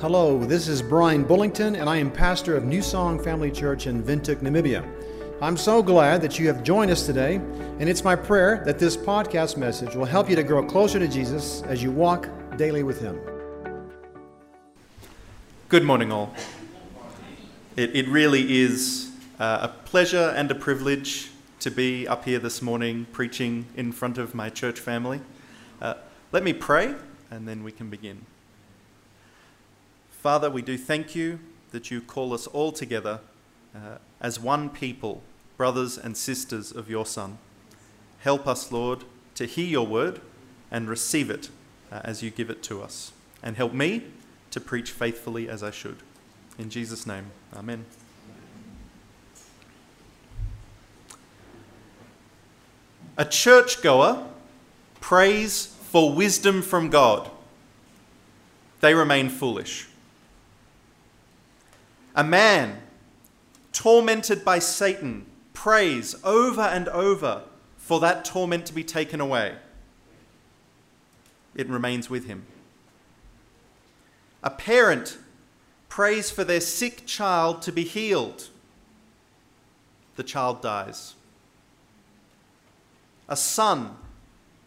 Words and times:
Hello, 0.00 0.42
this 0.42 0.66
is 0.66 0.80
Brian 0.80 1.26
Bullington, 1.26 1.78
and 1.78 1.86
I 1.86 1.98
am 1.98 2.10
pastor 2.10 2.56
of 2.56 2.64
New 2.64 2.80
Song 2.80 3.22
Family 3.22 3.50
Church 3.50 3.86
in 3.86 4.02
Windhoek, 4.02 4.36
Namibia. 4.36 4.82
I'm 5.42 5.58
so 5.58 5.82
glad 5.82 6.22
that 6.22 6.38
you 6.38 6.46
have 6.46 6.64
joined 6.64 6.90
us 6.90 7.04
today, 7.04 7.34
and 7.34 7.86
it's 7.86 8.02
my 8.02 8.16
prayer 8.16 8.62
that 8.64 8.78
this 8.78 8.96
podcast 8.96 9.58
message 9.58 9.94
will 9.94 10.06
help 10.06 10.30
you 10.30 10.36
to 10.36 10.42
grow 10.42 10.64
closer 10.64 10.98
to 10.98 11.06
Jesus 11.06 11.60
as 11.64 11.82
you 11.82 11.90
walk 11.90 12.30
daily 12.56 12.82
with 12.82 12.98
Him. 12.98 13.20
Good 15.68 15.84
morning, 15.84 16.10
all. 16.10 16.34
It, 17.76 17.94
it 17.94 18.08
really 18.08 18.62
is 18.62 19.12
uh, 19.38 19.68
a 19.68 19.68
pleasure 19.84 20.32
and 20.34 20.50
a 20.50 20.54
privilege 20.54 21.30
to 21.58 21.70
be 21.70 22.08
up 22.08 22.24
here 22.24 22.38
this 22.38 22.62
morning 22.62 23.06
preaching 23.12 23.66
in 23.76 23.92
front 23.92 24.16
of 24.16 24.34
my 24.34 24.48
church 24.48 24.80
family. 24.80 25.20
Uh, 25.78 25.92
let 26.32 26.42
me 26.42 26.54
pray, 26.54 26.94
and 27.30 27.46
then 27.46 27.62
we 27.62 27.70
can 27.70 27.90
begin. 27.90 28.24
Father, 30.20 30.50
we 30.50 30.60
do 30.60 30.76
thank 30.76 31.14
you 31.14 31.38
that 31.70 31.90
you 31.90 32.02
call 32.02 32.34
us 32.34 32.46
all 32.48 32.72
together 32.72 33.20
uh, 33.74 33.96
as 34.20 34.38
one 34.38 34.68
people 34.68 35.22
brothers 35.56 35.96
and 35.96 36.14
sisters 36.14 36.72
of 36.72 36.90
your 36.90 37.06
Son. 37.06 37.38
Help 38.18 38.46
us, 38.46 38.70
Lord, 38.70 39.04
to 39.36 39.46
hear 39.46 39.64
your 39.64 39.86
word 39.86 40.20
and 40.70 40.90
receive 40.90 41.30
it 41.30 41.48
uh, 41.90 42.02
as 42.04 42.22
you 42.22 42.30
give 42.30 42.50
it 42.50 42.62
to 42.64 42.82
us. 42.82 43.12
And 43.42 43.56
help 43.56 43.72
me 43.72 44.02
to 44.50 44.60
preach 44.60 44.90
faithfully 44.90 45.48
as 45.48 45.62
I 45.62 45.70
should. 45.70 45.96
In 46.58 46.68
Jesus' 46.68 47.06
name, 47.06 47.30
amen. 47.56 47.86
A 53.16 53.24
churchgoer 53.24 54.26
prays 55.00 55.64
for 55.64 56.12
wisdom 56.12 56.60
from 56.60 56.90
God. 56.90 57.30
They 58.80 58.94
remain 58.94 59.30
foolish. 59.30 59.89
A 62.20 62.24
man 62.24 62.82
tormented 63.72 64.44
by 64.44 64.58
Satan 64.58 65.24
prays 65.54 66.14
over 66.22 66.60
and 66.60 66.86
over 66.90 67.44
for 67.78 67.98
that 68.00 68.26
torment 68.26 68.66
to 68.66 68.74
be 68.74 68.84
taken 68.84 69.22
away. 69.22 69.54
It 71.54 71.66
remains 71.66 72.10
with 72.10 72.26
him. 72.26 72.44
A 74.42 74.50
parent 74.50 75.16
prays 75.88 76.30
for 76.30 76.44
their 76.44 76.60
sick 76.60 77.06
child 77.06 77.62
to 77.62 77.72
be 77.72 77.84
healed. 77.84 78.50
The 80.16 80.22
child 80.22 80.60
dies. 80.60 81.14
A 83.30 83.36
son 83.36 83.96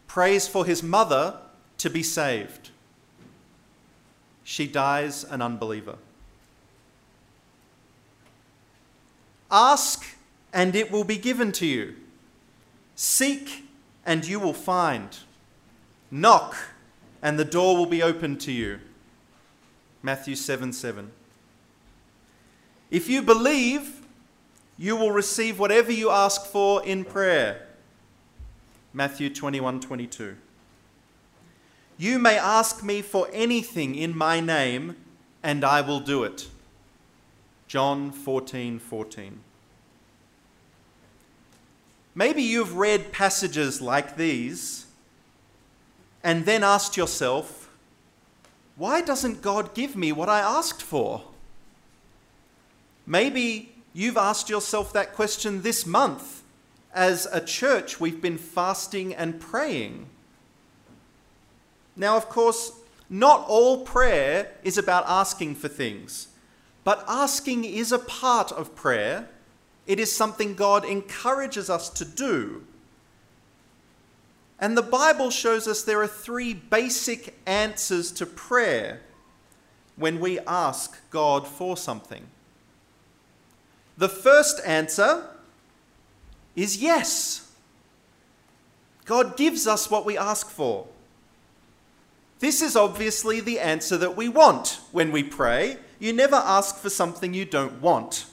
prays 0.08 0.48
for 0.48 0.66
his 0.66 0.82
mother 0.82 1.38
to 1.78 1.92
be 1.92 2.02
saved. 2.02 2.72
She 4.44 4.66
dies 4.66 5.24
an 5.24 5.44
unbeliever. 5.44 5.98
Ask 9.54 10.04
and 10.52 10.76
it 10.76 10.92
will 10.92 11.04
be 11.04 11.18
given 11.18 11.52
to 11.54 11.66
you. 11.66 11.96
Seek, 12.96 13.66
and 14.06 14.26
you 14.26 14.40
will 14.40 14.54
find. 14.54 15.18
Knock, 16.12 16.56
and 17.22 17.40
the 17.40 17.46
door 17.46 17.78
will 17.78 17.86
be 17.86 18.04
opened 18.04 18.42
to 18.42 18.52
you. 18.52 18.80
Matthew 20.02 20.36
7 20.36 20.74
7. 20.74 21.12
If 22.92 23.10
you 23.10 23.22
believe, 23.22 24.02
you 24.78 24.96
will 24.96 25.12
receive 25.12 25.60
whatever 25.60 25.92
you 25.92 26.10
ask 26.10 26.46
for 26.46 26.84
in 26.86 27.06
prayer. 27.06 27.68
Matthew 28.92 29.30
21 29.30 29.80
22. 29.80 30.36
You 31.98 32.20
may 32.20 32.38
ask 32.38 32.84
me 32.84 33.02
for 33.02 33.28
anything 33.32 33.96
in 33.96 34.18
my 34.18 34.40
name, 34.40 34.96
and 35.42 35.64
I 35.64 35.82
will 35.82 36.00
do 36.00 36.24
it. 36.24 36.48
John 37.74 38.12
14 38.12 38.78
14. 38.78 39.40
Maybe 42.14 42.44
you've 42.44 42.78
read 42.78 43.12
passages 43.12 43.82
like 43.82 44.16
these 44.16 44.86
and 46.24 46.46
then 46.46 46.64
asked 46.64 46.98
yourself, 46.98 47.72
why 48.76 49.02
doesn't 49.02 49.42
God 49.42 49.74
give 49.74 49.96
me 49.96 50.12
what 50.12 50.30
I 50.30 50.40
asked 50.40 50.84
for? 50.84 51.24
Maybe 53.08 53.74
you've 53.92 54.18
asked 54.18 54.52
yourself 54.52 54.94
that 54.94 55.16
question 55.16 55.64
this 55.64 55.84
month. 55.84 56.44
As 56.94 57.28
a 57.32 57.42
church, 57.42 58.00
we've 58.00 58.22
been 58.22 58.38
fasting 58.38 59.16
and 59.16 59.42
praying. 59.42 60.06
Now, 61.96 62.18
of 62.18 62.30
course, 62.30 62.72
not 63.10 63.46
all 63.48 63.84
prayer 63.84 64.52
is 64.64 64.78
about 64.78 65.06
asking 65.08 65.56
for 65.56 65.70
things, 65.70 66.28
but 66.84 67.04
asking 67.08 67.66
is 67.66 67.92
a 67.92 68.00
part 68.00 68.52
of 68.52 68.76
prayer 68.76 69.30
it 69.86 70.00
is 70.00 70.16
something 70.16 70.56
God 70.56 70.86
encourages 70.86 71.70
us 71.70 71.90
to 71.90 72.06
do. 72.06 72.64
And 74.60 74.78
the 74.78 74.82
Bible 74.82 75.30
shows 75.30 75.68
us 75.68 75.84
there 75.84 76.02
are 76.02 76.08
three 76.08 76.54
basic 76.54 77.38
answers 77.46 78.12
to 78.14 78.26
prayer 78.26 79.02
when 79.98 80.20
we 80.20 80.40
ask 80.40 81.02
God 81.10 81.46
for 81.46 81.76
something. 81.76 82.26
The 83.98 84.10
first 84.10 84.62
answer 84.66 85.28
is 86.56 86.78
yes. 86.78 87.52
God 89.06 89.36
gives 89.36 89.68
us 89.68 89.92
what 89.92 90.06
we 90.06 90.18
ask 90.18 90.50
for. 90.50 90.88
This 92.40 92.62
is 92.62 92.76
obviously 92.76 93.42
the 93.42 93.60
answer 93.60 93.98
that 93.98 94.16
we 94.16 94.30
want 94.30 94.80
when 94.92 95.12
we 95.12 95.24
pray. 95.24 95.78
You 96.04 96.12
never 96.12 96.36
ask 96.36 96.80
for 96.80 96.90
something 96.90 97.34
you 97.34 97.46
don't 97.46 97.82
want. 97.82 98.26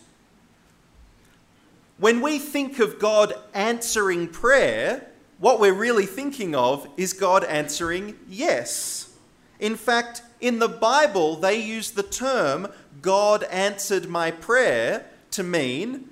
When 1.98 2.20
we 2.20 2.40
think 2.40 2.80
of 2.80 2.98
God 2.98 3.32
answering 3.54 4.26
prayer, 4.26 5.06
what 5.38 5.60
we're 5.60 5.72
really 5.72 6.04
thinking 6.04 6.56
of 6.56 6.88
is 6.96 7.12
God 7.12 7.44
answering 7.44 8.18
yes. 8.28 9.16
In 9.60 9.76
fact, 9.76 10.22
in 10.40 10.58
the 10.58 10.68
Bible, 10.68 11.36
they 11.36 11.62
use 11.62 11.92
the 11.92 12.02
term 12.02 12.66
God 13.02 13.44
answered 13.44 14.08
my 14.08 14.32
prayer 14.32 15.06
to 15.30 15.44
mean 15.44 16.08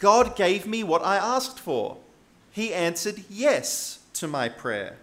God 0.00 0.34
gave 0.34 0.66
me 0.66 0.82
what 0.82 1.04
I 1.04 1.18
asked 1.18 1.60
for. 1.60 1.98
He 2.50 2.74
answered 2.74 3.22
yes 3.30 4.00
to 4.14 4.26
my 4.26 4.48
prayer. 4.48 4.96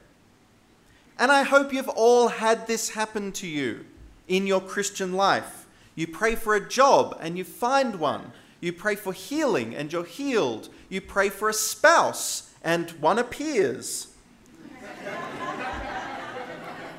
And 1.18 1.31
I 1.31 1.44
hope 1.44 1.72
you've 1.72 1.88
all 1.88 2.28
had 2.28 2.68
this 2.68 2.90
happen 2.90 3.31
to 3.31 3.48
you 3.48 3.86
in 4.28 4.46
your 4.46 4.59
Christian 4.59 5.14
life. 5.14 5.64
You 5.97 6.08
pray 6.08 6.35
for 6.35 6.53
a 6.53 6.62
job 6.62 7.18
and 7.19 7.38
you 7.40 7.44
find 7.44 7.96
one. 7.96 8.31
You 8.62 8.72
pray 8.72 8.94
for 8.96 9.13
healing 9.13 9.75
and 9.75 9.91
you're 9.91 10.06
healed. 10.06 10.69
You 10.90 11.02
pray 11.02 11.30
for 11.30 11.50
a 11.50 11.53
spouse 11.53 12.53
and 12.63 12.91
one 13.02 13.18
appears. 13.18 14.13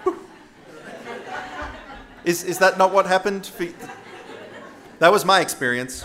is, 2.25 2.43
is 2.43 2.59
that 2.59 2.77
not 2.77 2.93
what 2.93 3.07
happened? 3.07 3.47
For, 3.47 3.69
that 4.99 5.13
was 5.13 5.25
my 5.25 5.41
experience. 5.43 6.05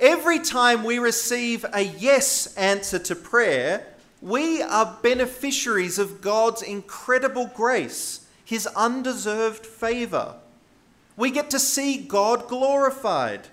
Every 0.00 0.38
time 0.38 0.82
we 0.82 0.98
receive 0.98 1.66
a 1.74 1.82
yes 1.82 2.56
answer 2.56 2.98
to 3.00 3.14
prayer, 3.14 3.86
we 4.20 4.62
are 4.62 4.98
beneficiaries 5.02 5.98
of 5.98 6.20
God's 6.20 6.62
incredible 6.62 7.50
grace 7.54 8.26
his 8.48 8.66
undeserved 8.68 9.66
favor. 9.66 10.34
We 11.18 11.30
get 11.30 11.50
to 11.50 11.58
see 11.58 11.98
God 11.98 12.48
glorified. 12.48 13.48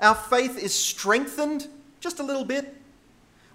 Our 0.00 0.16
faith 0.16 0.58
is 0.58 0.74
strengthened 0.74 1.68
just 2.00 2.18
a 2.18 2.24
little 2.24 2.44
bit. 2.44 2.74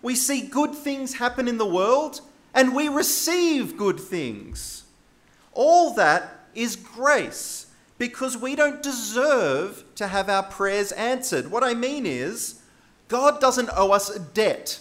We 0.01 0.15
see 0.15 0.47
good 0.47 0.73
things 0.73 1.15
happen 1.15 1.49
in 1.49 1.57
the 1.57 1.65
world 1.65 2.21
and 2.53 2.73
we 2.73 2.87
receive 2.87 3.75
good 3.75 3.99
things. 3.99 4.85
All 5.51 5.93
that 5.95 6.47
is 6.55 6.77
grace 6.77 7.65
because 7.97 8.37
we 8.37 8.55
don't 8.55 8.81
deserve 8.81 9.83
to 9.95 10.07
have 10.07 10.29
our 10.29 10.43
prayers 10.43 10.93
answered. 10.93 11.51
What 11.51 11.63
I 11.63 11.73
mean 11.73 12.05
is, 12.05 12.61
God 13.09 13.41
doesn't 13.41 13.69
owe 13.75 13.91
us 13.91 14.09
a 14.09 14.19
debt 14.19 14.79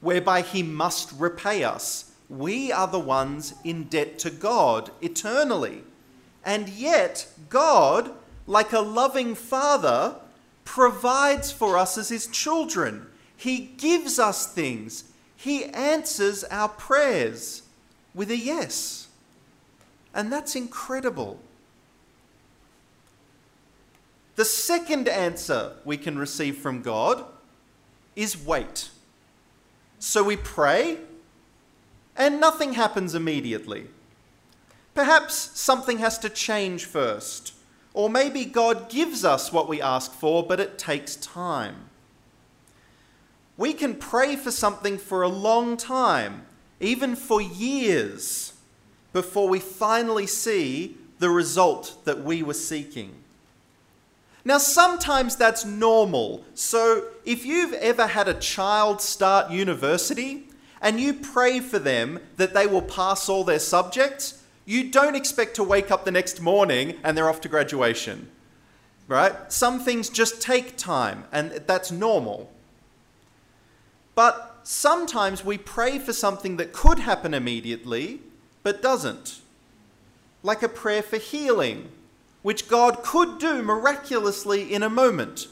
whereby 0.00 0.42
he 0.42 0.62
must 0.62 1.12
repay 1.18 1.64
us 1.64 2.10
we 2.30 2.70
are 2.70 2.86
the 2.86 3.00
ones 3.00 3.54
in 3.64 3.84
debt 3.84 4.18
to 4.20 4.30
God 4.30 4.90
eternally. 5.02 5.82
And 6.44 6.68
yet, 6.68 7.26
God, 7.50 8.12
like 8.46 8.72
a 8.72 8.80
loving 8.80 9.34
father, 9.34 10.14
provides 10.64 11.50
for 11.50 11.76
us 11.76 11.98
as 11.98 12.08
his 12.08 12.28
children. 12.28 13.06
He 13.36 13.72
gives 13.76 14.18
us 14.18 14.46
things. 14.46 15.04
He 15.36 15.64
answers 15.64 16.44
our 16.44 16.68
prayers 16.68 17.62
with 18.14 18.30
a 18.30 18.36
yes. 18.36 19.08
And 20.14 20.32
that's 20.32 20.54
incredible. 20.54 21.40
The 24.36 24.44
second 24.44 25.08
answer 25.08 25.72
we 25.84 25.96
can 25.96 26.16
receive 26.16 26.58
from 26.58 26.80
God 26.80 27.24
is 28.14 28.38
wait. 28.38 28.90
So 30.02 30.24
we 30.24 30.36
pray, 30.36 30.96
and 32.16 32.40
nothing 32.40 32.72
happens 32.72 33.14
immediately. 33.14 33.88
Perhaps 34.94 35.34
something 35.34 35.98
has 35.98 36.18
to 36.20 36.30
change 36.30 36.86
first, 36.86 37.52
or 37.92 38.08
maybe 38.08 38.46
God 38.46 38.88
gives 38.88 39.26
us 39.26 39.52
what 39.52 39.68
we 39.68 39.82
ask 39.82 40.12
for, 40.14 40.42
but 40.42 40.58
it 40.58 40.78
takes 40.78 41.16
time. 41.16 41.90
We 43.58 43.74
can 43.74 43.94
pray 43.94 44.36
for 44.36 44.50
something 44.50 44.96
for 44.96 45.20
a 45.20 45.28
long 45.28 45.76
time, 45.76 46.46
even 46.80 47.14
for 47.14 47.42
years, 47.42 48.54
before 49.12 49.50
we 49.50 49.58
finally 49.58 50.26
see 50.26 50.96
the 51.18 51.28
result 51.28 52.06
that 52.06 52.24
we 52.24 52.42
were 52.42 52.54
seeking. 52.54 53.16
Now, 54.44 54.58
sometimes 54.58 55.36
that's 55.36 55.64
normal. 55.64 56.44
So, 56.54 57.08
if 57.24 57.44
you've 57.44 57.74
ever 57.74 58.06
had 58.06 58.28
a 58.28 58.34
child 58.34 59.02
start 59.02 59.50
university 59.50 60.48
and 60.80 60.98
you 60.98 61.12
pray 61.12 61.60
for 61.60 61.78
them 61.78 62.20
that 62.36 62.54
they 62.54 62.66
will 62.66 62.82
pass 62.82 63.28
all 63.28 63.44
their 63.44 63.58
subjects, 63.58 64.42
you 64.64 64.90
don't 64.90 65.14
expect 65.14 65.56
to 65.56 65.64
wake 65.64 65.90
up 65.90 66.04
the 66.04 66.10
next 66.10 66.40
morning 66.40 66.96
and 67.04 67.16
they're 67.16 67.28
off 67.28 67.42
to 67.42 67.48
graduation. 67.48 68.30
Right? 69.08 69.52
Some 69.52 69.80
things 69.80 70.08
just 70.08 70.40
take 70.40 70.76
time, 70.76 71.24
and 71.32 71.50
that's 71.66 71.90
normal. 71.90 72.50
But 74.14 74.60
sometimes 74.62 75.44
we 75.44 75.58
pray 75.58 75.98
for 75.98 76.12
something 76.12 76.56
that 76.58 76.72
could 76.72 77.00
happen 77.00 77.34
immediately, 77.34 78.20
but 78.62 78.80
doesn't. 78.80 79.40
Like 80.42 80.62
a 80.62 80.68
prayer 80.68 81.02
for 81.02 81.16
healing 81.16 81.90
which 82.42 82.68
God 82.68 83.02
could 83.02 83.38
do 83.38 83.62
miraculously 83.62 84.72
in 84.72 84.82
a 84.82 84.90
moment. 84.90 85.48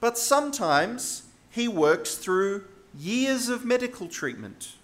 But 0.00 0.18
sometimes 0.18 1.24
He 1.50 1.68
works 1.68 2.16
through 2.16 2.64
years 2.98 3.48
of 3.48 3.64
medical 3.64 4.08
treatment. 4.08 4.74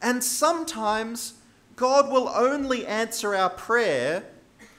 And 0.00 0.22
sometimes 0.22 1.34
God 1.76 2.10
will 2.10 2.28
only 2.28 2.86
answer 2.86 3.34
our 3.34 3.50
prayer 3.50 4.24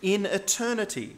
in 0.01 0.25
eternity. 0.25 1.17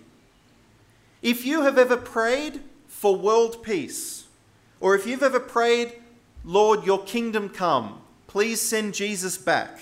If 1.22 1.45
you 1.45 1.63
have 1.63 1.78
ever 1.78 1.98
prayed 1.98 2.62
for 2.88 3.16
world 3.16 3.63
peace, 3.63 4.25
or 4.80 4.95
if 4.95 5.06
you've 5.06 5.24
ever 5.24 5.39
prayed, 5.39 5.94
Lord, 6.44 6.86
your 6.86 7.04
kingdom 7.04 7.50
come, 7.50 8.01
please 8.28 8.62
send 8.62 8.94
Jesus 8.94 9.38
back. 9.38 9.81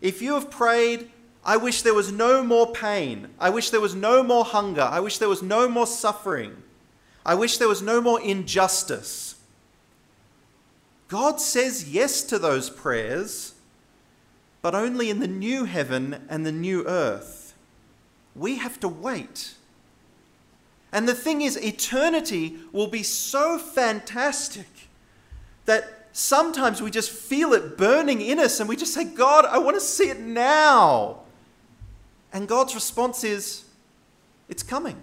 If 0.00 0.20
you 0.20 0.34
have 0.34 0.50
prayed, 0.50 1.10
I 1.44 1.56
wish 1.56 1.82
there 1.82 1.94
was 1.94 2.12
no 2.12 2.42
more 2.42 2.72
pain. 2.72 3.28
I 3.38 3.50
wish 3.50 3.70
there 3.70 3.80
was 3.80 3.94
no 3.94 4.22
more 4.22 4.44
hunger. 4.44 4.82
I 4.82 5.00
wish 5.00 5.18
there 5.18 5.28
was 5.28 5.42
no 5.42 5.68
more 5.68 5.86
suffering. 5.86 6.62
I 7.24 7.34
wish 7.34 7.58
there 7.58 7.68
was 7.68 7.82
no 7.82 8.00
more 8.00 8.20
injustice. 8.20 9.36
God 11.08 11.40
says 11.40 11.88
yes 11.88 12.22
to 12.24 12.38
those 12.38 12.68
prayers, 12.68 13.54
but 14.60 14.74
only 14.74 15.08
in 15.08 15.20
the 15.20 15.28
new 15.28 15.64
heaven 15.64 16.26
and 16.28 16.44
the 16.44 16.52
new 16.52 16.86
earth. 16.86 17.54
We 18.34 18.56
have 18.56 18.78
to 18.80 18.88
wait. 18.88 19.54
And 20.92 21.08
the 21.08 21.14
thing 21.14 21.42
is, 21.42 21.56
eternity 21.56 22.58
will 22.72 22.86
be 22.86 23.02
so 23.02 23.58
fantastic 23.58 24.66
that 25.66 26.08
sometimes 26.12 26.80
we 26.80 26.90
just 26.90 27.10
feel 27.10 27.52
it 27.52 27.76
burning 27.76 28.20
in 28.20 28.38
us 28.38 28.60
and 28.60 28.68
we 28.68 28.76
just 28.76 28.94
say, 28.94 29.04
God, 29.04 29.44
I 29.44 29.58
want 29.58 29.76
to 29.76 29.80
see 29.80 30.08
it 30.08 30.20
now. 30.20 31.20
And 32.32 32.46
God's 32.46 32.74
response 32.74 33.24
is, 33.24 33.64
It's 34.48 34.62
coming. 34.62 35.02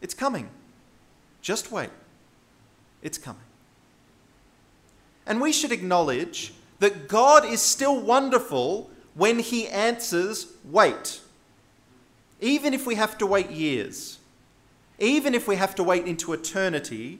It's 0.00 0.14
coming. 0.14 0.48
Just 1.42 1.70
wait. 1.72 1.90
It's 3.02 3.18
coming. 3.18 3.42
And 5.26 5.40
we 5.40 5.52
should 5.52 5.72
acknowledge 5.72 6.54
that 6.78 7.08
God 7.08 7.44
is 7.44 7.60
still 7.60 8.00
wonderful 8.00 8.90
when 9.14 9.38
He 9.40 9.66
answers, 9.68 10.46
wait. 10.64 11.20
Even 12.40 12.72
if 12.72 12.86
we 12.86 12.94
have 12.94 13.18
to 13.18 13.26
wait 13.26 13.50
years, 13.50 14.18
even 14.98 15.34
if 15.34 15.48
we 15.48 15.56
have 15.56 15.74
to 15.74 15.82
wait 15.82 16.06
into 16.06 16.32
eternity, 16.32 17.18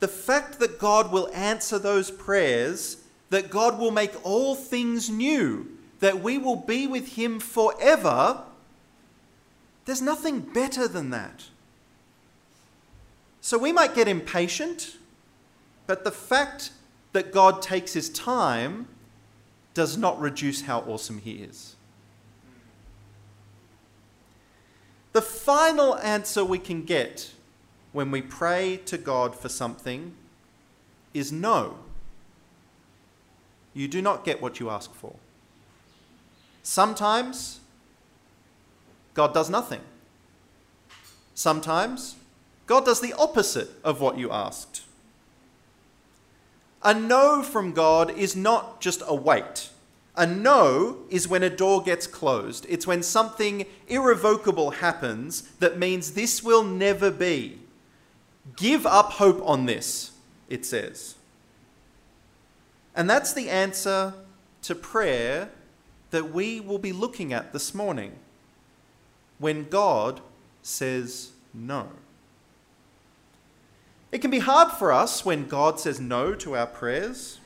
the 0.00 0.08
fact 0.08 0.58
that 0.60 0.78
God 0.78 1.10
will 1.10 1.28
answer 1.34 1.78
those 1.78 2.10
prayers, 2.10 2.98
that 3.30 3.50
God 3.50 3.78
will 3.78 3.90
make 3.90 4.12
all 4.24 4.54
things 4.54 5.08
new, 5.10 5.66
that 6.00 6.22
we 6.22 6.38
will 6.38 6.56
be 6.56 6.86
with 6.86 7.14
him 7.14 7.38
forever, 7.38 8.42
there's 9.84 10.02
nothing 10.02 10.40
better 10.40 10.88
than 10.88 11.10
that. 11.10 11.44
So 13.40 13.56
we 13.56 13.72
might 13.72 13.94
get 13.94 14.08
impatient, 14.08 14.96
but 15.86 16.04
the 16.04 16.10
fact 16.10 16.72
that 17.12 17.32
God 17.32 17.62
takes 17.62 17.92
his 17.92 18.08
time 18.10 18.88
does 19.74 19.96
not 19.96 20.20
reduce 20.20 20.62
how 20.62 20.80
awesome 20.80 21.18
he 21.18 21.32
is. 21.32 21.76
The 25.12 25.22
final 25.22 25.96
answer 25.98 26.44
we 26.44 26.58
can 26.58 26.84
get 26.84 27.32
when 27.92 28.10
we 28.10 28.22
pray 28.22 28.80
to 28.86 28.96
God 28.96 29.34
for 29.34 29.48
something 29.48 30.14
is 31.12 31.32
no. 31.32 31.78
You 33.74 33.88
do 33.88 34.00
not 34.00 34.24
get 34.24 34.40
what 34.40 34.60
you 34.60 34.70
ask 34.70 34.94
for. 34.94 35.14
Sometimes 36.62 37.60
God 39.14 39.34
does 39.34 39.50
nothing. 39.50 39.80
Sometimes 41.34 42.16
God 42.66 42.84
does 42.84 43.00
the 43.00 43.14
opposite 43.14 43.70
of 43.82 44.00
what 44.00 44.18
you 44.18 44.30
asked. 44.30 44.82
A 46.82 46.94
no 46.94 47.42
from 47.42 47.72
God 47.72 48.10
is 48.16 48.34
not 48.36 48.80
just 48.80 49.02
a 49.06 49.14
wait. 49.14 49.70
A 50.16 50.26
no 50.26 50.98
is 51.08 51.28
when 51.28 51.42
a 51.42 51.50
door 51.50 51.82
gets 51.82 52.06
closed. 52.06 52.66
It's 52.68 52.86
when 52.86 53.02
something 53.02 53.66
irrevocable 53.88 54.70
happens 54.72 55.42
that 55.60 55.78
means 55.78 56.12
this 56.12 56.42
will 56.42 56.64
never 56.64 57.10
be. 57.10 57.58
Give 58.56 58.86
up 58.86 59.12
hope 59.12 59.40
on 59.44 59.66
this, 59.66 60.12
it 60.48 60.64
says. 60.64 61.14
And 62.94 63.08
that's 63.08 63.32
the 63.32 63.48
answer 63.48 64.14
to 64.62 64.74
prayer 64.74 65.50
that 66.10 66.32
we 66.32 66.60
will 66.60 66.78
be 66.78 66.92
looking 66.92 67.32
at 67.32 67.52
this 67.52 67.74
morning 67.74 68.12
when 69.38 69.68
God 69.68 70.20
says 70.62 71.32
no. 71.54 71.88
It 74.12 74.20
can 74.20 74.30
be 74.30 74.40
hard 74.40 74.72
for 74.72 74.92
us 74.92 75.24
when 75.24 75.46
God 75.46 75.78
says 75.78 76.00
no 76.00 76.34
to 76.34 76.56
our 76.56 76.66
prayers. 76.66 77.38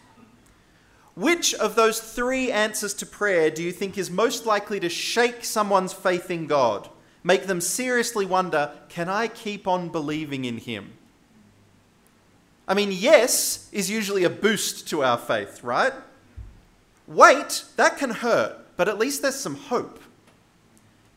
Which 1.14 1.54
of 1.54 1.76
those 1.76 2.00
three 2.00 2.50
answers 2.50 2.94
to 2.94 3.06
prayer 3.06 3.50
do 3.50 3.62
you 3.62 3.70
think 3.70 3.96
is 3.96 4.10
most 4.10 4.46
likely 4.46 4.80
to 4.80 4.88
shake 4.88 5.44
someone's 5.44 5.92
faith 5.92 6.30
in 6.30 6.46
God? 6.46 6.88
Make 7.22 7.46
them 7.46 7.60
seriously 7.60 8.26
wonder 8.26 8.72
can 8.88 9.08
I 9.08 9.28
keep 9.28 9.68
on 9.68 9.90
believing 9.90 10.44
in 10.44 10.58
Him? 10.58 10.94
I 12.66 12.74
mean, 12.74 12.90
yes 12.92 13.68
is 13.72 13.90
usually 13.90 14.24
a 14.24 14.30
boost 14.30 14.88
to 14.88 15.04
our 15.04 15.18
faith, 15.18 15.62
right? 15.62 15.92
Wait, 17.06 17.64
that 17.76 17.98
can 17.98 18.10
hurt, 18.10 18.76
but 18.76 18.88
at 18.88 18.98
least 18.98 19.22
there's 19.22 19.34
some 19.34 19.56
hope. 19.56 20.00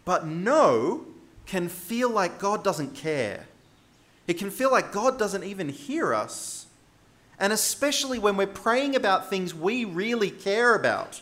But 0.06 0.28
no 0.28 1.06
can 1.46 1.70
feel 1.70 2.10
like 2.10 2.40
God 2.40 2.64
doesn't 2.64 2.94
care. 2.96 3.48
It 4.28 4.38
can 4.38 4.52
feel 4.52 4.72
like 4.72 4.92
God 4.92 5.18
doesn't 5.18 5.44
even 5.44 5.70
hear 5.70 6.14
us. 6.14 6.68
And 7.40 7.54
especially 7.54 8.20
when 8.20 8.36
we're 8.36 8.48
praying 8.48 8.96
about 8.96 9.30
things 9.30 9.54
we 9.54 9.86
really 9.86 10.30
care 10.32 10.76
about, 10.76 11.22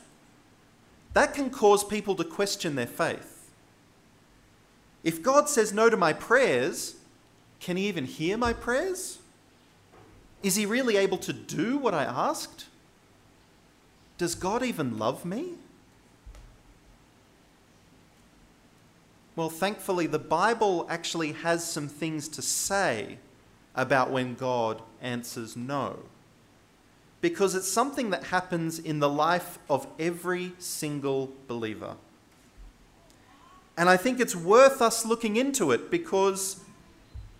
that 1.13 1.34
can 1.34 1.50
cause 1.50 1.84
people 1.84 2.15
to 2.15 2.24
question 2.24 2.75
their 2.75 2.88
faith. 2.88 3.51
If 5.03 5.22
God 5.22 5.48
says 5.48 5.72
no 5.72 5.89
to 5.89 5.98
my 5.98 6.13
prayers, 6.13 6.95
can 7.60 7.77
He 7.77 7.88
even 7.88 8.05
hear 8.05 8.38
my 8.38 8.53
prayers? 8.53 9.19
Is 10.41 10.55
He 10.55 10.65
really 10.65 10.98
able 10.98 11.17
to 11.19 11.34
do 11.34 11.77
what 11.77 11.93
I 11.93 12.03
asked? 12.03 12.65
Does 14.17 14.36
God 14.36 14.63
even 14.63 14.98
love 14.98 15.25
me? 15.25 15.53
Well, 19.36 19.50
thankfully, 19.50 20.07
the 20.07 20.19
Bible 20.19 20.86
actually 20.89 21.34
has 21.34 21.69
some 21.69 21.89
things 21.89 22.29
to 22.29 22.41
say 22.41 23.17
about 23.75 24.10
when 24.10 24.36
God 24.36 24.81
answers 25.01 25.57
no. 25.57 26.00
Because 27.19 27.53
it's 27.53 27.69
something 27.69 28.12
that 28.12 28.25
happens 28.25 28.79
in 28.79 29.00
the 29.00 29.10
life 29.10 29.60
of 29.69 29.88
every 30.00 30.53
single 30.57 31.34
believer. 31.48 31.95
And 33.77 33.89
I 33.89 33.98
think 33.98 34.22
it's 34.22 34.36
worth 34.36 34.81
us 34.81 35.05
looking 35.05 35.36
into 35.36 35.72
it 35.72 35.91
because 35.91 36.62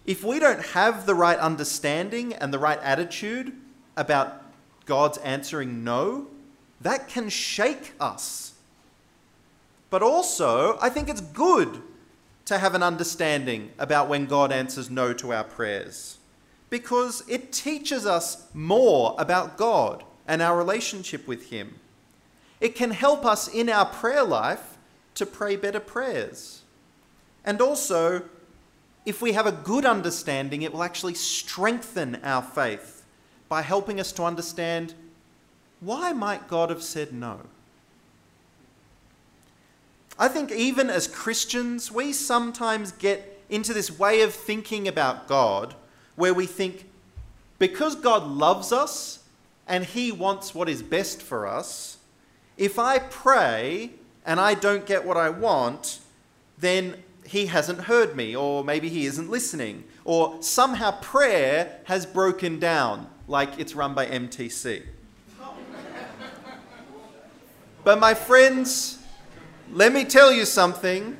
if 0.05 0.24
we 0.24 0.38
don't 0.38 0.62
have 0.67 1.05
the 1.05 1.15
right 1.15 1.39
understanding 1.39 2.34
and 2.34 2.53
the 2.53 2.60
right 2.60 2.79
attitude 2.82 3.53
about 3.96 4.44
God's 4.86 5.17
answering 5.20 5.84
no, 5.86 6.27
that 6.82 7.08
can 7.08 7.29
shake 7.29 7.94
us. 8.00 8.53
But 9.89 10.03
also, 10.03 10.77
I 10.82 10.89
think 10.89 11.10
it's 11.10 11.22
good 11.22 11.82
to 12.46 12.58
have 12.58 12.75
an 12.75 12.84
understanding 12.84 13.72
about 13.79 14.08
when 14.08 14.25
God 14.25 14.51
answers 14.51 14.89
no 14.89 15.13
to 15.13 15.34
our 15.34 15.44
prayers 15.44 16.17
because 16.70 17.24
it 17.27 17.51
teaches 17.51 18.05
us 18.05 18.48
more 18.53 19.15
about 19.17 19.58
God 19.58 20.03
and 20.27 20.41
our 20.41 20.58
relationship 20.58 21.27
with 21.27 21.50
Him. 21.50 21.79
It 22.60 22.75
can 22.75 22.91
help 22.91 23.25
us 23.25 23.48
in 23.48 23.70
our 23.70 23.86
prayer 23.86 24.24
life 24.24 24.77
to 25.15 25.25
pray 25.25 25.55
better 25.55 25.79
prayers. 25.79 26.63
And 27.44 27.62
also, 27.62 28.24
if 29.05 29.22
we 29.22 29.34
have 29.34 29.46
a 29.46 29.51
good 29.51 29.86
understanding, 29.86 30.63
it 30.63 30.74
will 30.74 30.84
actually 30.84 31.13
strengthen 31.13 32.15
our 32.24 32.41
faith 32.41 33.03
by 33.48 33.62
helping 33.62 34.00
us 34.00 34.12
to 34.13 34.24
understand 34.24 34.96
why 35.86 36.12
might 36.13 36.48
God 36.48 36.72
have 36.72 36.82
said 36.82 37.13
no? 37.13 37.42
I 40.18 40.27
think 40.27 40.51
even 40.51 40.89
as 40.89 41.08
Christians, 41.08 41.92
we 41.92 42.12
sometimes 42.12 42.92
get 42.92 43.44
into 43.50 43.74
this 43.74 43.98
way 43.98 44.22
of 44.22 44.34
thinking 44.34 44.88
about 44.88 45.27
God 45.27 45.75
where 46.15 46.34
we 46.34 46.48
think 46.48 46.86
because 47.60 47.96
God 47.96 48.25
loves 48.25 48.72
us 48.72 49.24
and 49.68 49.84
He 49.84 50.12
wants 50.12 50.56
what 50.56 50.70
is 50.70 50.82
best 50.82 51.22
for 51.22 51.46
us, 51.46 51.98
if 52.58 52.80
I 52.80 53.00
pray 53.00 53.92
and 54.25 54.39
I 54.39 54.56
don't 54.56 54.86
get 54.86 55.06
what 55.06 55.18
I 55.18 55.30
want, 55.30 56.00
then 56.58 57.04
He 57.25 57.48
hasn't 57.48 57.82
heard 57.82 58.15
me, 58.15 58.36
or 58.36 58.63
maybe 58.63 58.89
He 58.89 59.06
isn't 59.06 59.30
listening, 59.30 59.84
or 60.04 60.42
somehow 60.42 61.00
prayer 61.01 61.80
has 61.86 62.06
broken 62.06 62.60
down, 62.60 63.08
like 63.27 63.60
it's 63.60 63.75
run 63.75 63.94
by 63.94 64.08
MTC. 64.08 64.84
But 67.86 68.00
my 68.00 68.15
friends, 68.15 68.98
let 69.72 69.94
me 69.94 70.04
tell 70.04 70.34
you 70.34 70.44
something. 70.44 71.18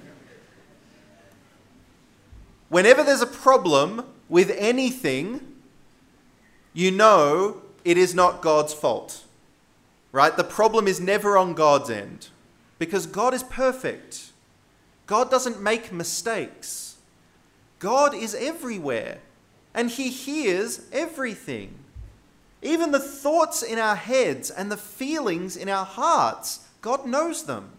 Whenever 2.70 3.04
there's 3.04 3.22
a 3.22 3.28
problem 3.28 4.04
with 4.28 4.50
anything, 4.58 5.42
you 6.74 6.90
know 6.90 7.62
it 7.86 8.00
is 8.00 8.16
not 8.16 8.42
God's 8.42 8.74
fault. 8.74 9.24
Right? 10.12 10.36
The 10.36 10.44
problem 10.44 10.88
is 10.88 11.00
never 11.00 11.38
on 11.38 11.54
God's 11.54 11.92
end 11.92 12.30
because 12.80 13.06
God 13.06 13.36
is 13.36 13.44
perfect. 13.44 14.32
God 15.06 15.30
doesn't 15.30 15.62
make 15.62 15.92
mistakes. 15.94 16.98
God 17.78 18.16
is 18.16 18.34
everywhere 18.34 19.20
and 19.76 19.92
He 19.92 20.10
hears 20.10 20.88
everything. 20.92 21.85
Even 22.62 22.92
the 22.92 23.00
thoughts 23.00 23.62
in 23.62 23.78
our 23.78 23.96
heads 23.96 24.50
and 24.50 24.72
the 24.72 24.78
feelings 24.78 25.56
in 25.56 25.70
our 25.70 25.86
hearts, 25.86 26.68
God 26.82 27.06
knows 27.06 27.44
them. 27.44 27.72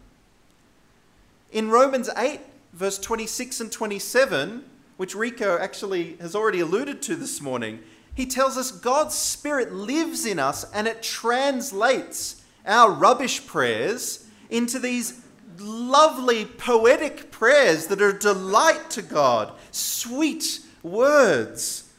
In 1.50 1.71
Romans 1.71 2.11
8, 2.16 2.40
verse 2.73 2.99
26 2.99 3.61
and 3.61 3.73
27, 3.73 4.64
which 4.97 5.14
Rico 5.14 5.59
actually 5.59 6.16
has 6.16 6.35
already 6.35 6.61
alluded 6.61 7.02
to 7.02 7.16
this 7.16 7.40
morning, 7.40 7.80
he 8.14 8.26
tells 8.26 8.56
us 8.56 8.71
God's 8.71 9.14
Spirit 9.14 9.73
lives 9.73 10.25
in 10.25 10.38
us 10.38 10.64
and 10.73 10.87
it 10.87 11.02
translates 11.02 12.42
our 12.66 12.90
rubbish 12.90 13.47
prayers 13.47 14.26
into 14.50 14.78
these 14.78 15.23
lovely 15.59 16.45
poetic 16.45 17.30
prayers 17.30 17.87
that 17.87 18.02
are 18.02 18.11
a 18.11 18.18
delight 18.18 18.90
to 18.90 19.02
God, 19.02 19.52
sweet 19.71 20.61
words 20.83 21.92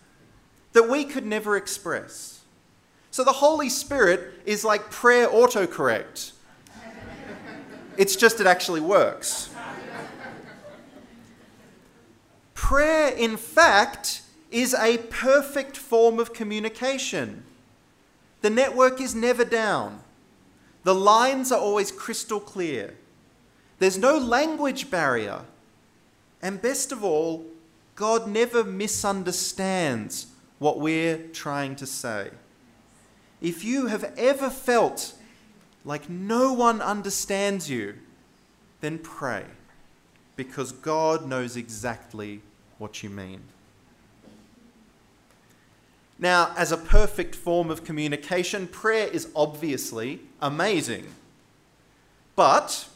that 0.73 0.89
we 0.89 1.03
could 1.03 1.25
never 1.25 1.55
express. 1.55 2.36
So 3.17 3.23
the 3.23 3.31
Holy 3.31 3.67
Spirit 3.67 4.43
is 4.45 4.63
like 4.63 4.91
prayer 4.91 5.27
autocorrect. 5.27 6.33
It's 7.97 8.15
just 8.15 8.39
it 8.39 8.45
actually 8.45 8.81
works. 8.81 9.49
Prayer, 12.53 13.09
in 13.09 13.35
fact, 13.35 14.21
is 14.51 14.75
a 14.75 14.99
perfect 15.09 15.77
form 15.77 16.19
of 16.19 16.31
communication. 16.31 17.43
The 18.41 18.51
network 18.51 19.01
is 19.01 19.15
never 19.15 19.43
down. 19.43 20.01
The 20.83 20.93
lines 20.93 21.51
are 21.51 21.59
always 21.59 21.91
crystal 21.91 22.39
clear. 22.39 22.97
There's 23.79 23.97
no 23.97 24.19
language 24.19 24.91
barrier. 24.91 25.41
And 26.39 26.61
best 26.61 26.91
of 26.91 27.03
all, 27.03 27.47
God 27.95 28.27
never 28.27 28.63
misunderstands 28.63 30.27
what 30.59 30.79
we're 30.79 31.17
trying 31.29 31.75
to 31.77 31.87
say. 31.87 32.29
If 33.41 33.63
you 33.63 33.87
have 33.87 34.13
ever 34.17 34.49
felt 34.49 35.13
like 35.85 36.09
no 36.09 36.53
one 36.53 36.81
understands 36.81 37.69
you, 37.69 37.95
then 38.81 38.99
pray 38.99 39.45
because 40.35 40.71
God 40.71 41.27
knows 41.27 41.57
exactly 41.57 42.41
what 42.77 43.03
you 43.03 43.09
mean. 43.09 43.41
Now, 46.19 46.53
as 46.57 46.71
a 46.71 46.77
perfect 46.77 47.35
form 47.35 47.69
of 47.69 47.83
communication, 47.83 48.67
prayer 48.67 49.07
is 49.07 49.29
obviously 49.35 50.21
amazing. 50.41 51.07
But 52.35 52.87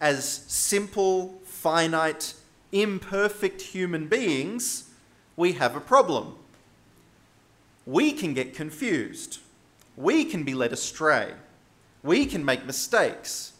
as 0.00 0.24
simple, 0.24 1.40
finite, 1.44 2.34
imperfect 2.72 3.62
human 3.62 4.06
beings, 4.06 4.90
we 5.36 5.52
have 5.52 5.76
a 5.76 5.80
problem. 5.80 6.34
We 7.86 8.12
can 8.12 8.34
get 8.34 8.54
confused. 8.54 9.38
We 10.00 10.24
can 10.24 10.44
be 10.44 10.54
led 10.54 10.72
astray. 10.72 11.34
We 12.02 12.24
can 12.24 12.44
make 12.44 12.64
mistakes. 12.64 13.52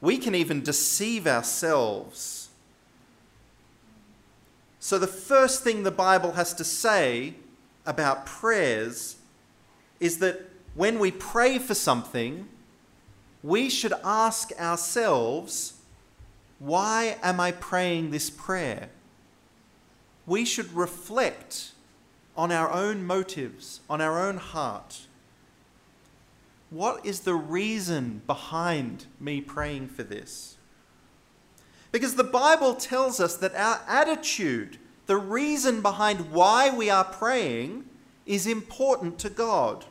We 0.00 0.16
can 0.16 0.34
even 0.34 0.62
deceive 0.62 1.26
ourselves. 1.26 2.50
So, 4.78 4.98
the 4.98 5.06
first 5.08 5.62
thing 5.62 5.82
the 5.82 5.90
Bible 5.90 6.32
has 6.32 6.54
to 6.54 6.64
say 6.64 7.34
about 7.84 8.26
prayers 8.26 9.16
is 9.98 10.18
that 10.18 10.48
when 10.74 10.98
we 10.98 11.10
pray 11.10 11.58
for 11.58 11.74
something, 11.74 12.48
we 13.42 13.68
should 13.68 13.92
ask 14.04 14.52
ourselves, 14.58 15.74
why 16.58 17.16
am 17.22 17.40
I 17.40 17.52
praying 17.52 18.10
this 18.10 18.30
prayer? 18.30 18.88
We 20.26 20.44
should 20.44 20.72
reflect 20.72 21.72
on 22.36 22.52
our 22.52 22.70
own 22.70 23.04
motives, 23.04 23.80
on 23.90 24.00
our 24.00 24.24
own 24.24 24.36
heart. 24.36 25.06
What 26.72 27.04
is 27.04 27.20
the 27.20 27.34
reason 27.34 28.22
behind 28.26 29.04
me 29.20 29.42
praying 29.42 29.88
for 29.88 30.04
this? 30.04 30.56
Because 31.90 32.14
the 32.14 32.24
Bible 32.24 32.72
tells 32.72 33.20
us 33.20 33.36
that 33.36 33.54
our 33.54 33.82
attitude, 33.86 34.78
the 35.04 35.18
reason 35.18 35.82
behind 35.82 36.32
why 36.32 36.74
we 36.74 36.88
are 36.88 37.04
praying, 37.04 37.84
is 38.24 38.46
important 38.46 39.18
to 39.18 39.28
God. 39.28 39.84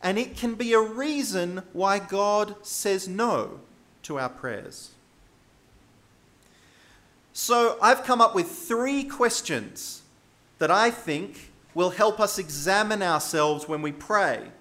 And 0.00 0.20
it 0.20 0.36
can 0.36 0.54
be 0.54 0.72
a 0.72 0.80
reason 0.80 1.64
why 1.72 1.98
God 1.98 2.54
says 2.64 3.08
no 3.08 3.58
to 4.04 4.20
our 4.20 4.28
prayers. 4.28 4.92
So 7.32 7.76
I've 7.82 8.04
come 8.04 8.20
up 8.20 8.36
with 8.36 8.48
three 8.48 9.02
questions 9.02 10.02
that 10.58 10.70
I 10.70 10.92
think 10.92 11.50
will 11.74 11.90
help 11.90 12.20
us 12.20 12.38
examine 12.38 13.02
ourselves 13.02 13.66
when 13.66 13.82
we 13.82 13.90
pray 13.90 14.52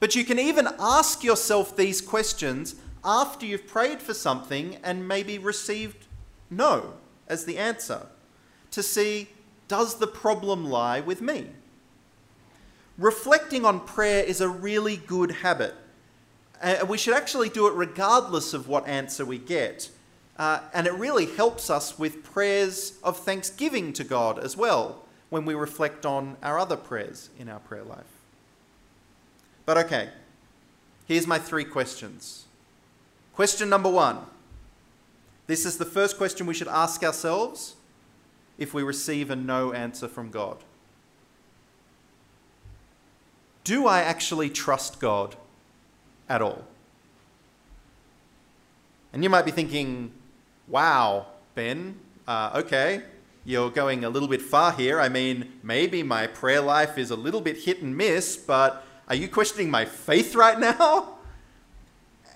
but 0.00 0.14
you 0.14 0.24
can 0.24 0.38
even 0.38 0.68
ask 0.78 1.24
yourself 1.24 1.76
these 1.76 2.00
questions 2.00 2.76
after 3.04 3.46
you've 3.46 3.66
prayed 3.66 4.02
for 4.02 4.14
something 4.14 4.76
and 4.82 5.06
maybe 5.06 5.38
received 5.38 6.06
no 6.50 6.94
as 7.28 7.44
the 7.44 7.58
answer 7.58 8.06
to 8.70 8.82
see 8.82 9.28
does 9.68 9.96
the 9.96 10.06
problem 10.06 10.64
lie 10.64 11.00
with 11.00 11.20
me? 11.20 11.46
Reflecting 12.98 13.64
on 13.64 13.80
prayer 13.80 14.24
is 14.24 14.40
a 14.40 14.48
really 14.48 14.96
good 14.96 15.30
habit. 15.30 15.74
Uh, 16.62 16.84
we 16.88 16.96
should 16.96 17.14
actually 17.14 17.48
do 17.48 17.66
it 17.66 17.74
regardless 17.74 18.54
of 18.54 18.68
what 18.68 18.86
answer 18.86 19.24
we 19.24 19.38
get. 19.38 19.90
Uh, 20.38 20.60
and 20.72 20.86
it 20.86 20.92
really 20.94 21.26
helps 21.26 21.70
us 21.70 21.98
with 21.98 22.22
prayers 22.22 22.98
of 23.02 23.18
thanksgiving 23.18 23.92
to 23.92 24.04
God 24.04 24.38
as 24.38 24.56
well 24.56 25.04
when 25.28 25.44
we 25.44 25.54
reflect 25.54 26.06
on 26.06 26.36
our 26.42 26.58
other 26.58 26.76
prayers 26.76 27.30
in 27.38 27.48
our 27.48 27.60
prayer 27.60 27.84
life. 27.84 28.15
But 29.66 29.76
okay, 29.78 30.10
here's 31.06 31.26
my 31.26 31.38
three 31.38 31.64
questions. 31.64 32.44
Question 33.34 33.68
number 33.68 33.90
one 33.90 34.20
this 35.46 35.64
is 35.64 35.78
the 35.78 35.84
first 35.84 36.16
question 36.16 36.46
we 36.46 36.54
should 36.54 36.68
ask 36.68 37.02
ourselves 37.02 37.74
if 38.58 38.72
we 38.72 38.82
receive 38.82 39.30
a 39.30 39.36
no 39.36 39.72
answer 39.72 40.08
from 40.08 40.30
God. 40.30 40.58
Do 43.62 43.86
I 43.86 44.00
actually 44.00 44.50
trust 44.50 45.00
God 45.00 45.36
at 46.28 46.40
all? 46.40 46.64
And 49.12 49.22
you 49.22 49.30
might 49.30 49.44
be 49.44 49.50
thinking, 49.50 50.12
wow, 50.68 51.26
Ben, 51.54 51.98
uh, 52.28 52.50
okay, 52.54 53.02
you're 53.44 53.70
going 53.70 54.04
a 54.04 54.08
little 54.08 54.28
bit 54.28 54.42
far 54.42 54.72
here. 54.72 55.00
I 55.00 55.08
mean, 55.08 55.52
maybe 55.62 56.02
my 56.02 56.26
prayer 56.26 56.60
life 56.60 56.98
is 56.98 57.10
a 57.10 57.16
little 57.16 57.40
bit 57.40 57.58
hit 57.58 57.82
and 57.82 57.96
miss, 57.96 58.36
but 58.36 58.85
are 59.08 59.14
you 59.14 59.28
questioning 59.28 59.70
my 59.70 59.84
faith 59.84 60.34
right 60.34 60.58
now? 60.58 61.14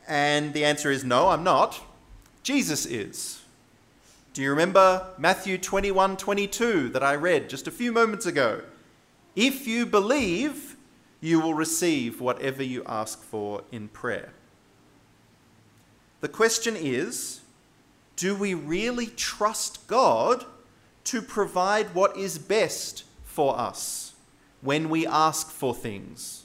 And 0.06 0.52
the 0.54 0.64
answer 0.64 0.90
is 0.90 1.04
no, 1.04 1.28
I'm 1.28 1.44
not. 1.44 1.80
Jesus 2.42 2.86
is. 2.86 3.42
Do 4.32 4.42
you 4.42 4.50
remember 4.50 5.08
Matthew 5.18 5.58
21 5.58 6.16
22 6.16 6.88
that 6.90 7.02
I 7.02 7.14
read 7.16 7.48
just 7.48 7.66
a 7.66 7.70
few 7.72 7.92
moments 7.92 8.26
ago? 8.26 8.62
If 9.34 9.66
you 9.66 9.86
believe, 9.86 10.76
you 11.20 11.40
will 11.40 11.54
receive 11.54 12.20
whatever 12.20 12.62
you 12.62 12.82
ask 12.86 13.22
for 13.22 13.62
in 13.72 13.88
prayer. 13.88 14.32
The 16.20 16.28
question 16.28 16.76
is 16.76 17.40
do 18.16 18.34
we 18.34 18.54
really 18.54 19.06
trust 19.06 19.86
God 19.86 20.44
to 21.04 21.22
provide 21.22 21.94
what 21.94 22.16
is 22.16 22.38
best 22.38 23.04
for 23.24 23.58
us 23.58 24.14
when 24.60 24.90
we 24.90 25.06
ask 25.06 25.50
for 25.50 25.74
things? 25.74 26.39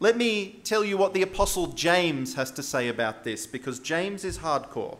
Let 0.00 0.16
me 0.16 0.60
tell 0.64 0.82
you 0.82 0.96
what 0.96 1.12
the 1.12 1.22
Apostle 1.22 1.68
James 1.68 2.34
has 2.34 2.50
to 2.52 2.62
say 2.62 2.88
about 2.88 3.22
this 3.22 3.46
because 3.46 3.78
James 3.78 4.24
is 4.24 4.38
hardcore. 4.38 4.96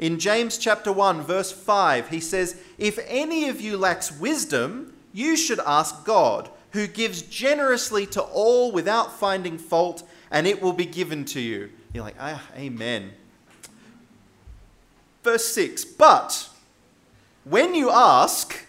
In 0.00 0.18
James 0.18 0.58
chapter 0.58 0.92
1, 0.92 1.22
verse 1.22 1.52
5, 1.52 2.08
he 2.08 2.18
says, 2.18 2.60
If 2.76 2.98
any 3.06 3.48
of 3.48 3.60
you 3.60 3.76
lacks 3.76 4.10
wisdom, 4.10 4.92
you 5.12 5.36
should 5.36 5.60
ask 5.60 6.04
God, 6.04 6.50
who 6.72 6.88
gives 6.88 7.22
generously 7.22 8.04
to 8.06 8.20
all 8.20 8.72
without 8.72 9.12
finding 9.12 9.56
fault, 9.58 10.02
and 10.28 10.48
it 10.48 10.60
will 10.60 10.72
be 10.72 10.86
given 10.86 11.24
to 11.26 11.40
you. 11.40 11.70
You're 11.92 12.02
like, 12.02 12.16
ah, 12.18 12.42
amen. 12.56 13.12
Verse 15.22 15.46
6 15.46 15.84
But 15.84 16.48
when 17.44 17.76
you 17.76 17.90
ask, 17.90 18.66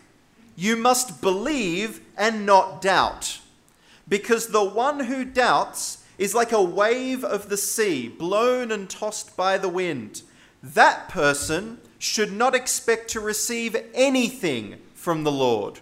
you 0.56 0.76
must 0.76 1.20
believe 1.20 2.02
and 2.16 2.46
not 2.46 2.80
doubt, 2.80 3.40
because 4.08 4.48
the 4.48 4.64
one 4.64 5.02
who 5.02 5.26
doubts 5.26 6.04
is 6.18 6.36
like 6.36 6.52
a 6.52 6.62
wave 6.62 7.24
of 7.24 7.50
the 7.50 7.58
sea, 7.58 8.08
blown 8.08 8.72
and 8.72 8.90
tossed 8.90 9.36
by 9.36 9.58
the 9.58 9.70
wind. 9.70 10.22
That 10.64 11.10
person 11.10 11.80
should 12.00 12.32
not 12.32 12.56
expect 12.56 13.10
to 13.12 13.20
receive 13.20 13.76
anything 13.94 14.78
from 14.94 15.24
the 15.24 15.32
Lord. 15.32 15.80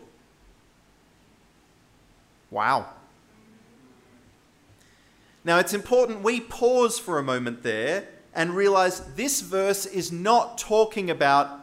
Wow. 2.50 2.88
Now, 5.44 5.60
it's 5.60 5.74
important 5.74 6.24
we 6.24 6.39
pause 6.39 6.98
for 6.98 7.20
a 7.20 7.24
moment 7.24 7.63
there 7.63 8.08
and 8.34 8.56
realize 8.56 9.01
this 9.15 9.42
verse 9.42 9.86
is 9.86 10.12
not 10.12 10.58
talking 10.58 11.10
about 11.10 11.60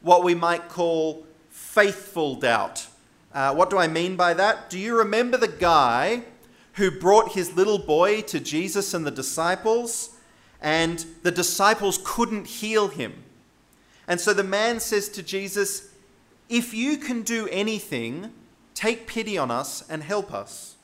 what 0.00 0.22
we 0.22 0.34
might 0.34 0.68
call 0.68 1.26
faithful 1.50 2.36
doubt. 2.36 2.86
Uh, 3.34 3.52
what 3.52 3.68
do 3.68 3.76
I 3.76 3.88
mean 3.88 4.16
by 4.16 4.32
that? 4.32 4.70
Do 4.70 4.78
you 4.78 4.96
remember 4.96 5.36
the 5.36 5.48
guy 5.48 6.22
who 6.74 6.90
brought 6.90 7.32
his 7.32 7.54
little 7.54 7.78
boy 7.78 8.22
to 8.22 8.40
Jesus 8.40 8.94
and 8.94 9.04
the 9.04 9.10
disciples, 9.10 10.16
and 10.62 11.04
the 11.22 11.30
disciples 11.30 12.00
couldn't 12.04 12.46
heal 12.46 12.88
him? 12.88 13.24
And 14.08 14.20
so 14.20 14.32
the 14.32 14.44
man 14.44 14.80
says 14.80 15.08
to 15.10 15.22
Jesus, 15.22 15.90
If 16.48 16.72
you 16.72 16.96
can 16.96 17.22
do 17.22 17.48
anything, 17.50 18.32
Take 18.74 19.06
pity 19.06 19.38
on 19.38 19.50
us 19.50 19.88
and 19.88 20.02
help 20.02 20.34
us. 20.34 20.74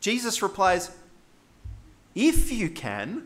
Jesus 0.00 0.40
replies, 0.40 0.92
If 2.14 2.52
you 2.52 2.70
can, 2.70 3.24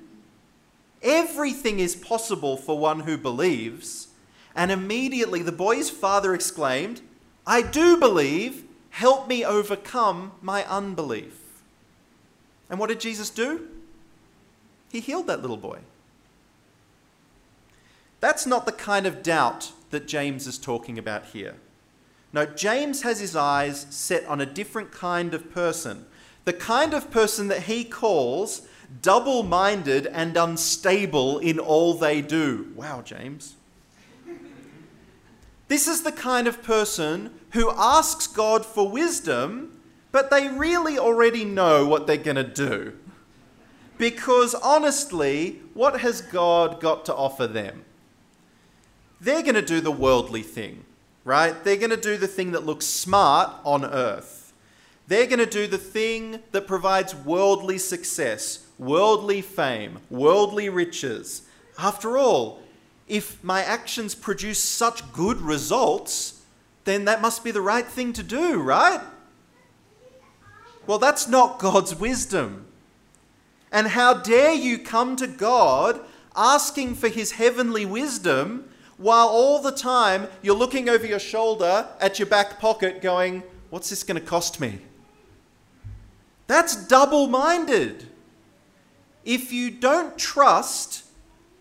everything 1.03 1.79
is 1.79 1.95
possible 1.95 2.57
for 2.57 2.79
one 2.79 3.00
who 3.00 3.19
believes. 3.19 4.09
And 4.57 4.73
immediately 4.73 5.43
the 5.43 5.53
boy's 5.53 5.91
father 5.91 6.35
exclaimed, 6.35 7.03
I 7.47 7.62
do 7.62 7.97
believe, 7.97 8.64
help 8.90 9.28
me 9.28 9.44
overcome 9.44 10.32
my 10.42 10.64
unbelief. 10.64 11.35
And 12.68 12.78
what 12.78 12.88
did 12.88 13.00
Jesus 13.00 13.30
do? 13.30 13.68
He 14.90 15.00
healed 15.00 15.26
that 15.26 15.40
little 15.40 15.56
boy. 15.56 15.80
That's 18.20 18.47
not 18.47 18.66
the 18.66 18.73
kind 18.73 19.06
of 19.06 19.23
doubt 19.23 19.73
that 19.90 20.06
James 20.06 20.47
is 20.47 20.59
talking 20.59 20.99
about 20.99 21.26
here. 21.26 21.56
No, 22.32 22.47
James 22.47 23.02
has 23.02 23.18
his 23.18 23.35
eyes 23.35 23.87
set 23.90 24.25
on 24.26 24.40
a 24.40 24.47
different 24.47 24.92
kind 24.92 25.35
of 25.35 25.50
person. 25.50 26.06
The 26.44 26.52
kind 26.52 26.94
of 26.94 27.11
person 27.11 27.49
that 27.49 27.64
he 27.64 27.85
calls 27.85 28.62
double 29.02 29.42
minded 29.42 30.06
and 30.06 30.37
unstable 30.37 31.38
in 31.38 31.59
all 31.59 31.94
they 31.94 32.20
do. 32.20 32.72
Wow, 32.74 33.03
James. 33.03 33.55
This 35.70 35.88
is 35.88 36.02
the 36.02 36.12
kind 36.12 36.46
of 36.46 36.62
person 36.62 37.30
who 37.52 37.72
asks 37.74 38.26
God 38.26 38.66
for 38.66 38.90
wisdom, 38.90 39.80
but 40.12 40.30
they 40.30 40.48
really 40.48 40.98
already 40.98 41.46
know 41.46 41.87
what 41.87 42.06
they're 42.06 42.18
going 42.18 42.37
to 42.37 42.44
do. 42.44 42.98
Because 43.96 44.54
honestly, 44.54 45.61
what 45.72 46.00
has 46.00 46.20
God 46.20 46.78
got 46.78 47.06
to 47.06 47.14
offer 47.14 47.46
them? 47.46 47.87
They're 49.18 49.42
going 49.42 49.54
to 49.54 49.62
do 49.62 49.80
the 49.80 49.90
worldly 49.90 50.42
thing 50.42 50.85
right? 51.24 51.62
They're 51.64 51.76
going 51.76 51.90
to 51.90 51.96
do 51.96 52.16
the 52.16 52.26
thing 52.26 52.52
that 52.52 52.66
looks 52.66 52.87
smart 52.87 53.52
on 53.64 53.85
earth. 53.85 54.52
They're 55.06 55.26
going 55.26 55.40
to 55.40 55.46
do 55.46 55.66
the 55.66 55.78
thing 55.78 56.40
that 56.52 56.66
provides 56.66 57.14
worldly 57.14 57.78
success, 57.78 58.66
worldly 58.78 59.42
fame, 59.42 59.98
worldly 60.09 60.68
riches. 60.68 61.42
After 61.78 62.16
all, 62.16 62.62
if 63.11 63.42
my 63.42 63.62
actions 63.64 64.14
produce 64.14 64.61
such 64.61 65.12
good 65.12 65.40
results, 65.40 66.42
then 66.85 67.07
that 67.07 67.20
must 67.20 67.42
be 67.42 67.51
the 67.51 67.61
right 67.61 67.87
thing 67.87 68.12
to 68.12 68.23
do, 68.23 68.62
right? 68.62 69.01
Well, 70.87 70.99
that's 70.99 71.27
not 71.27 71.59
God's 71.59 71.94
wisdom. 71.94 72.66
And 73.73 73.88
how 73.88 74.14
dare 74.14 74.55
you 74.55 74.79
come 74.79 75.16
to 75.16 75.27
God 75.27 76.01
asking 76.37 76.94
for 76.94 77.09
his 77.09 77.33
heavenly 77.33 77.85
wisdom 77.85 78.70
while 78.96 79.27
all 79.27 79.61
the 79.61 79.73
time 79.73 80.29
you're 80.40 80.55
looking 80.55 80.88
over 80.88 81.05
your 81.07 81.18
shoulder 81.18 81.88
at 82.01 82.20
your 82.20 82.27
back 82.27 82.61
pocket 82.61 83.03
going, 83.03 83.42
What's 83.70 83.90
this 83.90 84.03
going 84.03 84.20
to 84.20 84.27
cost 84.27 84.61
me? 84.61 84.81
That's 86.46 86.75
double 86.75 87.29
minded. 87.29 88.09
If 89.25 89.53
you 89.53 89.70
don't 89.70 90.18
trust 90.18 91.05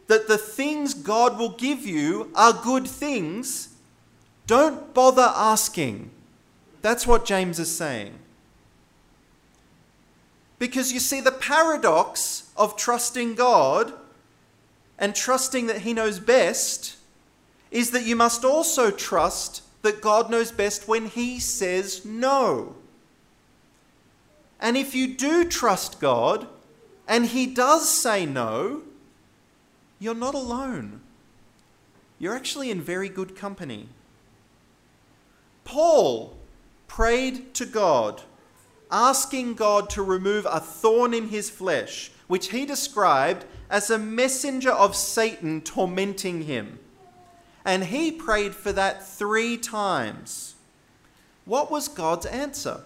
that 0.10 0.28
the 0.28 0.40
things 0.40 0.96
God 0.96 1.38
will 1.38 1.52
give 1.52 1.86
you 1.86 2.32
are 2.34 2.52
good 2.52 2.88
things, 2.88 3.76
don't 4.48 4.92
bother 4.92 5.32
asking. 5.36 6.10
That's 6.82 7.06
what 7.06 7.26
James 7.26 7.60
is 7.60 7.74
saying. 7.74 8.18
Because 10.58 10.92
you 10.92 11.00
see, 11.00 11.22
the 11.22 11.32
paradox 11.32 12.52
of 12.58 12.76
trusting 12.76 13.36
God 13.36 13.94
and 14.98 15.14
trusting 15.14 15.68
that 15.68 15.82
He 15.82 15.94
knows 15.94 16.20
best 16.20 16.98
is 17.70 17.92
that 17.92 18.04
you 18.04 18.16
must 18.16 18.44
also 18.44 18.90
trust 18.90 19.62
that 19.84 20.02
God 20.02 20.32
knows 20.32 20.52
best 20.52 20.88
when 20.88 21.06
He 21.06 21.40
says 21.40 22.04
no. 22.04 22.76
And 24.60 24.76
if 24.76 24.96
you 24.96 25.16
do 25.16 25.46
trust 25.46 26.02
God 26.02 26.48
and 27.08 27.28
He 27.28 27.46
does 27.46 27.88
say 27.88 28.26
no, 28.26 28.82
you're 30.00 30.16
not 30.16 30.34
alone. 30.34 31.02
You're 32.18 32.36
actually 32.36 32.72
in 32.72 32.82
very 32.82 33.10
good 33.10 33.36
company. 33.36 33.90
Paul 35.64 36.36
prayed 36.88 37.54
to 37.56 37.66
God, 37.66 38.24
asking 38.90 39.54
God 39.54 39.90
to 39.92 40.02
remove 40.02 40.48
a 40.50 40.60
thorn 40.60 41.14
in 41.14 41.28
his 41.28 41.50
flesh, 41.50 42.12
which 42.28 42.50
he 42.50 42.66
described 42.66 43.46
as 43.70 43.90
a 43.90 44.00
messenger 44.00 44.72
of 44.72 44.96
Satan 44.96 45.62
tormenting 45.62 46.44
him. 46.44 46.80
And 47.64 47.86
he 47.86 48.12
prayed 48.12 48.56
for 48.56 48.72
that 48.72 49.06
three 49.08 49.58
times. 49.58 50.56
What 51.46 51.70
was 51.70 51.88
God's 51.88 52.26
answer? 52.26 52.82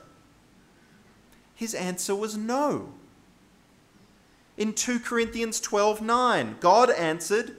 His 1.56 1.74
answer 1.74 2.16
was 2.16 2.36
no. 2.36 2.94
In 4.58 4.74
2 4.74 5.00
Corinthians 5.00 5.60
12 5.60 6.02
9, 6.02 6.58
God 6.60 6.90
answered, 6.92 7.58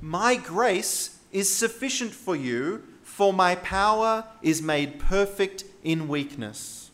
My 0.00 0.36
grace 0.36 1.18
is 1.32 1.54
sufficient 1.54 2.12
for 2.12 2.36
you, 2.36 2.84
for 3.02 3.32
my 3.32 3.54
power 3.56 4.24
is 4.42 4.62
made 4.62 4.98
perfect 4.98 5.64
in 5.82 6.08
weakness. 6.08 6.90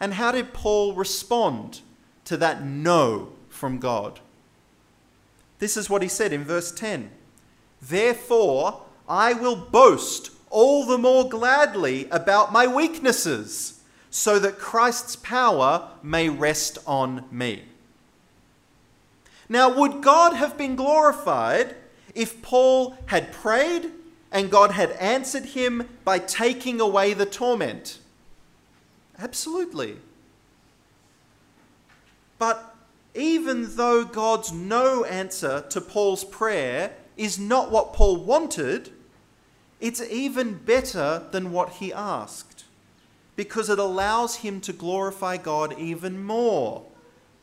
And 0.00 0.14
how 0.14 0.32
did 0.32 0.52
Paul 0.52 0.94
respond 0.94 1.80
to 2.24 2.36
that 2.36 2.64
no 2.64 3.32
from 3.48 3.78
God? 3.78 4.20
This 5.58 5.76
is 5.76 5.88
what 5.88 6.02
he 6.02 6.08
said 6.08 6.32
in 6.32 6.44
verse 6.44 6.72
10 6.72 7.10
Therefore, 7.80 8.82
I 9.08 9.34
will 9.34 9.56
boast 9.56 10.30
all 10.50 10.86
the 10.86 10.98
more 10.98 11.28
gladly 11.28 12.08
about 12.10 12.52
my 12.52 12.66
weaknesses, 12.66 13.80
so 14.14 14.38
that 14.38 14.60
Christ's 14.60 15.16
power 15.16 15.88
may 16.00 16.28
rest 16.28 16.78
on 16.86 17.24
me. 17.32 17.64
Now, 19.48 19.68
would 19.76 20.02
God 20.02 20.34
have 20.34 20.56
been 20.56 20.76
glorified 20.76 21.74
if 22.14 22.40
Paul 22.40 22.96
had 23.06 23.32
prayed 23.32 23.90
and 24.30 24.52
God 24.52 24.70
had 24.70 24.92
answered 24.92 25.46
him 25.46 25.88
by 26.04 26.20
taking 26.20 26.80
away 26.80 27.12
the 27.12 27.26
torment? 27.26 27.98
Absolutely. 29.18 29.96
But 32.38 32.72
even 33.16 33.74
though 33.74 34.04
God's 34.04 34.52
no 34.52 35.02
answer 35.02 35.64
to 35.70 35.80
Paul's 35.80 36.22
prayer 36.22 36.94
is 37.16 37.36
not 37.36 37.72
what 37.72 37.92
Paul 37.92 38.18
wanted, 38.18 38.92
it's 39.80 40.00
even 40.00 40.54
better 40.54 41.24
than 41.32 41.50
what 41.50 41.70
he 41.70 41.92
asked. 41.92 42.53
Because 43.36 43.68
it 43.68 43.78
allows 43.78 44.36
him 44.36 44.60
to 44.62 44.72
glorify 44.72 45.36
God 45.36 45.78
even 45.78 46.22
more, 46.22 46.84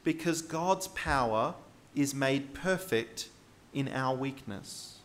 because 0.03 0.41
God's 0.41 0.87
power 0.89 1.55
is 1.95 2.15
made 2.15 2.53
perfect 2.53 3.29
in 3.73 3.87
our 3.89 4.15
weakness. 4.15 4.99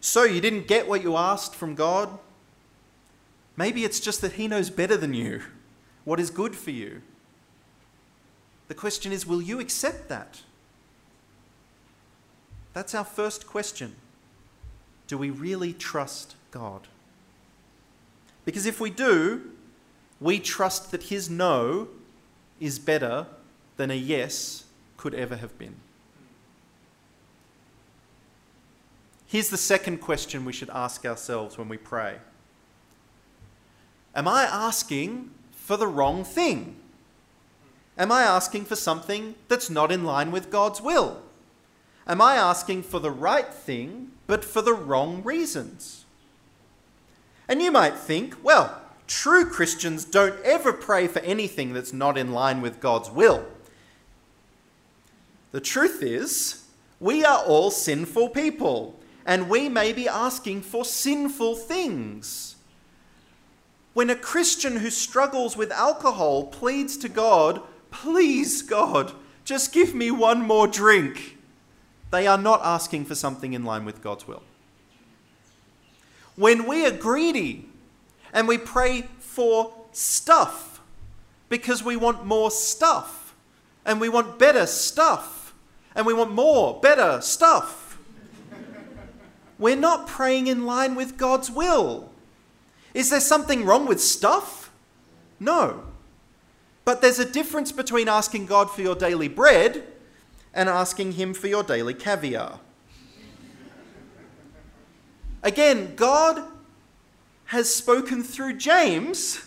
So, 0.00 0.24
you 0.24 0.40
didn't 0.40 0.68
get 0.68 0.86
what 0.86 1.02
you 1.02 1.16
asked 1.16 1.54
from 1.54 1.74
God? 1.74 2.18
Maybe 3.56 3.84
it's 3.84 4.00
just 4.00 4.20
that 4.20 4.32
He 4.32 4.48
knows 4.48 4.68
better 4.68 4.96
than 4.96 5.14
you 5.14 5.42
what 6.04 6.20
is 6.20 6.30
good 6.30 6.54
for 6.54 6.70
you. 6.70 7.02
The 8.68 8.74
question 8.74 9.12
is 9.12 9.26
will 9.26 9.42
you 9.42 9.60
accept 9.60 10.08
that? 10.08 10.42
That's 12.72 12.94
our 12.94 13.04
first 13.04 13.46
question. 13.46 13.94
Do 15.06 15.16
we 15.16 15.30
really 15.30 15.72
trust 15.72 16.34
God? 16.50 16.88
Because 18.44 18.66
if 18.66 18.80
we 18.80 18.90
do, 18.90 19.50
we 20.20 20.38
trust 20.38 20.90
that 20.90 21.04
His 21.04 21.30
no 21.30 21.88
is 22.60 22.78
better 22.78 23.26
than 23.76 23.90
a 23.90 23.94
yes 23.94 24.64
could 24.96 25.14
ever 25.14 25.36
have 25.36 25.58
been. 25.58 25.76
Here's 29.26 29.48
the 29.48 29.56
second 29.56 29.98
question 29.98 30.44
we 30.44 30.52
should 30.52 30.70
ask 30.70 31.04
ourselves 31.04 31.58
when 31.58 31.68
we 31.68 31.76
pray 31.76 32.18
Am 34.14 34.28
I 34.28 34.44
asking 34.44 35.30
for 35.50 35.76
the 35.76 35.88
wrong 35.88 36.24
thing? 36.24 36.76
Am 37.98 38.12
I 38.12 38.22
asking 38.22 38.64
for 38.64 38.76
something 38.76 39.34
that's 39.48 39.70
not 39.70 39.90
in 39.90 40.04
line 40.04 40.30
with 40.30 40.50
God's 40.50 40.80
will? 40.80 41.22
Am 42.06 42.20
I 42.20 42.34
asking 42.34 42.82
for 42.82 43.00
the 43.00 43.10
right 43.10 43.52
thing, 43.52 44.12
but 44.26 44.44
for 44.44 44.62
the 44.62 44.74
wrong 44.74 45.22
reasons? 45.22 46.03
And 47.48 47.60
you 47.60 47.70
might 47.70 47.96
think, 47.96 48.36
well, 48.42 48.80
true 49.06 49.44
Christians 49.44 50.04
don't 50.04 50.40
ever 50.44 50.72
pray 50.72 51.06
for 51.06 51.20
anything 51.20 51.72
that's 51.72 51.92
not 51.92 52.16
in 52.16 52.32
line 52.32 52.60
with 52.60 52.80
God's 52.80 53.10
will. 53.10 53.44
The 55.52 55.60
truth 55.60 56.02
is, 56.02 56.64
we 56.98 57.24
are 57.24 57.44
all 57.44 57.70
sinful 57.70 58.30
people, 58.30 58.98
and 59.26 59.48
we 59.48 59.68
may 59.68 59.92
be 59.92 60.08
asking 60.08 60.62
for 60.62 60.84
sinful 60.84 61.56
things. 61.56 62.56
When 63.92 64.10
a 64.10 64.16
Christian 64.16 64.78
who 64.78 64.90
struggles 64.90 65.56
with 65.56 65.70
alcohol 65.70 66.46
pleads 66.46 66.96
to 66.98 67.08
God, 67.08 67.62
Please, 67.90 68.60
God, 68.62 69.12
just 69.44 69.72
give 69.72 69.94
me 69.94 70.10
one 70.10 70.42
more 70.42 70.66
drink, 70.66 71.38
they 72.10 72.26
are 72.26 72.36
not 72.36 72.60
asking 72.64 73.04
for 73.04 73.14
something 73.14 73.52
in 73.52 73.64
line 73.64 73.84
with 73.84 74.02
God's 74.02 74.26
will. 74.26 74.42
When 76.36 76.66
we 76.66 76.84
are 76.86 76.90
greedy 76.90 77.68
and 78.32 78.48
we 78.48 78.58
pray 78.58 79.02
for 79.18 79.72
stuff 79.92 80.80
because 81.48 81.84
we 81.84 81.96
want 81.96 82.26
more 82.26 82.50
stuff 82.50 83.34
and 83.84 84.00
we 84.00 84.08
want 84.08 84.38
better 84.38 84.66
stuff 84.66 85.54
and 85.94 86.06
we 86.06 86.12
want 86.12 86.32
more, 86.32 86.80
better 86.80 87.20
stuff, 87.20 87.98
we're 89.58 89.76
not 89.76 90.06
praying 90.06 90.48
in 90.48 90.66
line 90.66 90.94
with 90.94 91.16
God's 91.16 91.50
will. 91.50 92.10
Is 92.92 93.10
there 93.10 93.20
something 93.20 93.64
wrong 93.64 93.86
with 93.86 94.00
stuff? 94.00 94.72
No. 95.38 95.84
But 96.84 97.00
there's 97.00 97.18
a 97.18 97.30
difference 97.30 97.72
between 97.72 98.08
asking 98.08 98.46
God 98.46 98.70
for 98.70 98.82
your 98.82 98.94
daily 98.94 99.28
bread 99.28 99.84
and 100.52 100.68
asking 100.68 101.12
Him 101.12 101.34
for 101.34 101.46
your 101.46 101.62
daily 101.62 101.94
caviar. 101.94 102.60
Again, 105.44 105.94
God 105.94 106.42
has 107.46 107.72
spoken 107.72 108.22
through 108.22 108.56
James, 108.56 109.44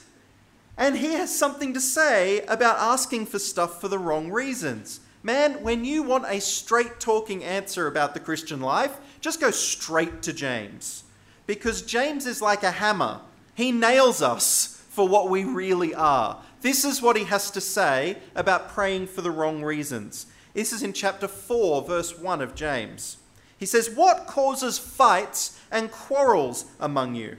and 0.78 0.96
he 0.96 1.14
has 1.14 1.36
something 1.36 1.74
to 1.74 1.82
say 1.82 2.42
about 2.42 2.78
asking 2.78 3.26
for 3.26 3.40
stuff 3.40 3.82
for 3.82 3.88
the 3.88 3.98
wrong 3.98 4.32
reasons. 4.32 5.00
Man, 5.24 5.64
when 5.64 5.84
you 5.84 6.04
want 6.04 6.26
a 6.28 6.40
straight 6.40 7.00
talking 7.00 7.44
answer 7.44 7.88
about 7.88 8.14
the 8.14 8.20
Christian 8.20 8.62
life, 8.62 8.96
just 9.22 9.42
go 9.42 9.50
straight 9.50 10.22
to 10.22 10.34
James. 10.34 11.04
Because 11.48 11.82
James 11.82 12.28
is 12.28 12.44
like 12.44 12.62
a 12.62 12.72
hammer, 12.72 13.22
he 13.56 13.72
nails 13.72 14.22
us 14.22 14.84
for 14.92 15.08
what 15.08 15.30
we 15.30 15.44
really 15.46 15.96
are. 15.96 16.40
This 16.62 16.86
is 16.86 17.02
what 17.02 17.18
he 17.18 17.24
has 17.24 17.50
to 17.52 17.62
say 17.62 18.18
about 18.36 18.70
praying 18.70 19.08
for 19.08 19.22
the 19.22 19.32
wrong 19.32 19.64
reasons. 19.64 20.28
This 20.54 20.72
is 20.72 20.84
in 20.84 20.94
chapter 20.94 21.28
4, 21.28 21.82
verse 21.82 22.18
1 22.20 22.42
of 22.42 22.54
James. 22.54 23.18
He 23.58 23.66
says, 23.66 23.90
What 23.90 24.28
causes 24.28 24.78
fights 24.78 25.57
and 25.72 25.92
quarrels 25.92 26.66
among 26.80 27.16
you? 27.16 27.38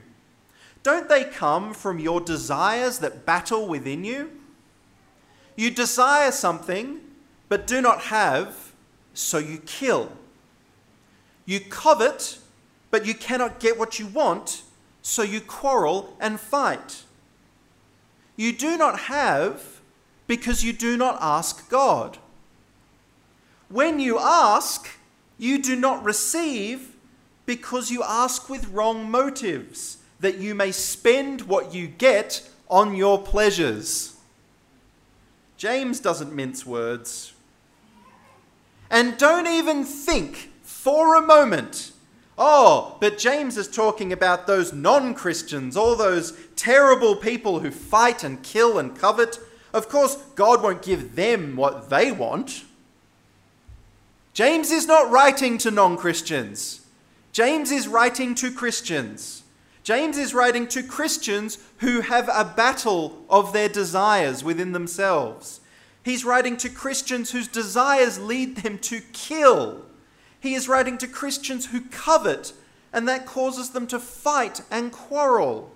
Don't 0.83 1.09
they 1.09 1.23
come 1.23 1.73
from 1.73 1.99
your 1.99 2.21
desires 2.21 2.99
that 2.99 3.25
battle 3.25 3.67
within 3.67 4.03
you? 4.03 4.31
You 5.55 5.71
desire 5.71 6.31
something, 6.31 7.01
but 7.49 7.67
do 7.67 7.81
not 7.81 8.03
have, 8.03 8.71
so 9.13 9.37
you 9.37 9.57
kill. 9.65 10.11
You 11.45 11.59
covet, 11.59 12.39
but 12.91 13.05
you 13.05 13.13
cannot 13.13 13.59
get 13.59 13.77
what 13.77 13.99
you 13.99 14.07
want, 14.07 14.63
so 15.01 15.21
you 15.21 15.41
quarrel 15.41 16.15
and 16.19 16.39
fight. 16.39 17.03
You 18.37 18.53
do 18.53 18.77
not 18.77 18.99
have 19.01 19.81
because 20.27 20.63
you 20.63 20.71
do 20.71 20.95
not 20.95 21.17
ask 21.19 21.69
God. 21.69 22.19
When 23.67 23.99
you 23.99 24.17
ask, 24.19 24.87
you 25.37 25.61
do 25.61 25.75
not 25.75 26.03
receive 26.03 26.95
because 27.49 27.89
you 27.89 28.03
ask 28.03 28.47
with 28.47 28.69
wrong 28.69 29.09
motives, 29.09 29.97
that 30.19 30.37
you 30.37 30.53
may 30.53 30.71
spend 30.71 31.41
what 31.41 31.73
you 31.73 31.87
get 31.87 32.47
on 32.69 32.95
your 32.95 33.19
pleasures. 33.19 34.15
James 35.57 35.99
doesn't 35.99 36.31
mince 36.31 36.63
words. 36.63 37.33
And 38.91 39.17
don't 39.17 39.47
even 39.47 39.83
think 39.83 40.51
for 40.61 41.15
a 41.15 41.25
moment 41.25 41.91
Oh, 42.37 42.97
but 43.01 43.17
James 43.17 43.57
is 43.57 43.67
talking 43.67 44.13
about 44.13 44.45
those 44.45 44.71
non 44.71 45.15
Christians, 45.15 45.75
all 45.75 45.95
those 45.95 46.39
terrible 46.55 47.15
people 47.15 47.61
who 47.61 47.71
fight 47.71 48.23
and 48.23 48.43
kill 48.43 48.77
and 48.77 48.95
covet. 48.95 49.39
Of 49.73 49.89
course, 49.89 50.17
God 50.35 50.61
won't 50.61 50.83
give 50.83 51.15
them 51.15 51.55
what 51.55 51.89
they 51.89 52.11
want. 52.11 52.63
James 54.33 54.71
is 54.71 54.85
not 54.85 55.09
writing 55.11 55.57
to 55.57 55.71
non 55.71 55.97
Christians. 55.97 56.78
James 57.31 57.71
is 57.71 57.87
writing 57.87 58.35
to 58.35 58.51
Christians. 58.51 59.43
James 59.83 60.17
is 60.17 60.33
writing 60.33 60.67
to 60.67 60.83
Christians 60.83 61.57
who 61.77 62.01
have 62.01 62.29
a 62.29 62.45
battle 62.45 63.25
of 63.29 63.53
their 63.53 63.69
desires 63.69 64.43
within 64.43 64.71
themselves. 64.71 65.61
He's 66.03 66.25
writing 66.25 66.57
to 66.57 66.69
Christians 66.69 67.31
whose 67.31 67.47
desires 67.47 68.19
lead 68.19 68.57
them 68.57 68.77
to 68.79 69.01
kill 69.13 69.85
he 70.39 70.53
is 70.53 70.69
writing 70.69 70.97
to 70.99 71.07
Christians 71.07 71.67
who 71.67 71.81
covet, 71.81 72.53
and 72.93 73.07
that 73.07 73.25
causes 73.25 73.71
them 73.71 73.87
to 73.87 73.99
fight 73.99 74.61
and 74.71 74.91
quarrel. 74.91 75.71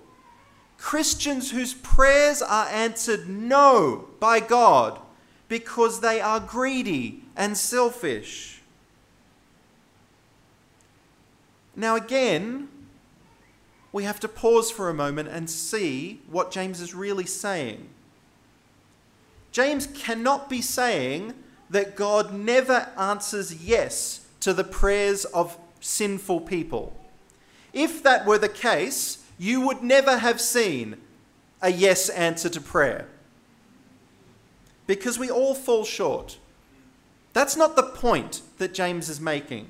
Christians 0.78 1.50
whose 1.50 1.74
prayers 1.74 2.42
are 2.42 2.66
answered 2.68 3.28
no 3.28 4.08
by 4.20 4.40
God 4.40 5.00
because 5.48 6.00
they 6.00 6.20
are 6.20 6.40
greedy 6.40 7.24
and 7.36 7.56
selfish. 7.56 8.53
Now, 11.76 11.96
again, 11.96 12.68
we 13.92 14.04
have 14.04 14.20
to 14.20 14.28
pause 14.28 14.70
for 14.70 14.88
a 14.88 14.94
moment 14.94 15.28
and 15.28 15.48
see 15.48 16.20
what 16.28 16.50
James 16.50 16.80
is 16.80 16.94
really 16.94 17.26
saying. 17.26 17.88
James 19.52 19.86
cannot 19.86 20.50
be 20.50 20.60
saying 20.60 21.34
that 21.70 21.96
God 21.96 22.34
never 22.34 22.88
answers 22.98 23.54
yes 23.54 24.26
to 24.40 24.52
the 24.52 24.64
prayers 24.64 25.24
of 25.26 25.56
sinful 25.80 26.40
people. 26.40 26.92
If 27.72 28.02
that 28.02 28.26
were 28.26 28.38
the 28.38 28.48
case, 28.48 29.24
you 29.38 29.60
would 29.60 29.82
never 29.82 30.18
have 30.18 30.40
seen 30.40 30.96
a 31.62 31.70
yes 31.70 32.08
answer 32.08 32.48
to 32.48 32.60
prayer. 32.60 33.08
Because 34.86 35.18
we 35.18 35.30
all 35.30 35.54
fall 35.54 35.84
short. 35.84 36.38
That's 37.32 37.56
not 37.56 37.74
the 37.74 37.82
point 37.82 38.42
that 38.58 38.74
James 38.74 39.08
is 39.08 39.20
making. 39.20 39.68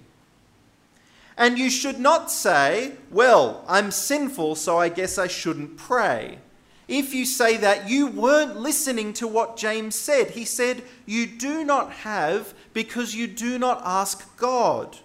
And 1.36 1.58
you 1.58 1.68
should 1.68 1.98
not 1.98 2.30
say, 2.30 2.92
well, 3.10 3.64
I'm 3.66 3.90
sinful, 3.90 4.54
so 4.54 4.78
I 4.78 4.88
guess 4.88 5.18
I 5.18 5.26
shouldn't 5.26 5.76
pray. 5.76 6.38
If 6.86 7.14
you 7.14 7.24
say 7.24 7.56
that, 7.56 7.88
you 7.88 8.06
weren't 8.06 8.60
listening 8.60 9.14
to 9.14 9.26
what 9.26 9.56
James 9.56 9.94
said. 9.94 10.30
He 10.30 10.44
said, 10.44 10.82
You 11.06 11.26
do 11.26 11.64
not 11.64 11.90
have 11.90 12.52
because 12.74 13.14
you 13.14 13.26
do 13.26 13.58
not 13.58 13.80
ask 13.84 14.36
God. 14.36 14.98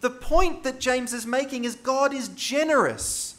The 0.00 0.10
point 0.10 0.62
that 0.62 0.80
James 0.80 1.12
is 1.12 1.26
making 1.26 1.64
is 1.64 1.74
God 1.74 2.14
is 2.14 2.28
generous, 2.28 3.38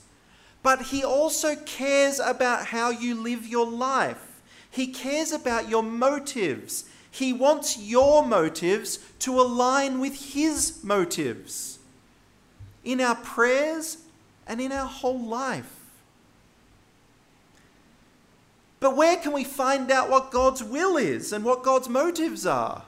but 0.62 0.84
he 0.84 1.04
also 1.04 1.56
cares 1.56 2.20
about 2.20 2.68
how 2.68 2.92
you 2.92 3.16
live 3.16 3.48
your 3.48 3.66
life. 3.66 4.42
He 4.70 4.88
cares 4.88 5.32
about 5.32 5.68
your 5.68 5.82
motives. 5.82 6.86
He 7.10 7.34
wants 7.34 7.78
your 7.78 8.24
motives 8.24 9.00
to 9.20 9.42
align 9.42 10.00
with 10.00 10.34
his 10.34 10.84
motives 10.84 11.71
in 12.84 13.02
our 13.02 13.16
prayers 13.16 13.98
and 14.48 14.60
in 14.60 14.72
our 14.72 14.88
whole 14.88 15.20
life. 15.20 15.78
But 18.80 18.98
where 18.98 19.18
can 19.18 19.32
we 19.32 19.44
find 19.44 19.92
out 19.92 20.10
what 20.10 20.32
God's 20.32 20.64
will 20.64 20.98
is 20.98 21.32
and 21.32 21.46
what 21.46 21.64
God's 21.64 21.88
motives 21.88 22.46
are? 22.46 22.84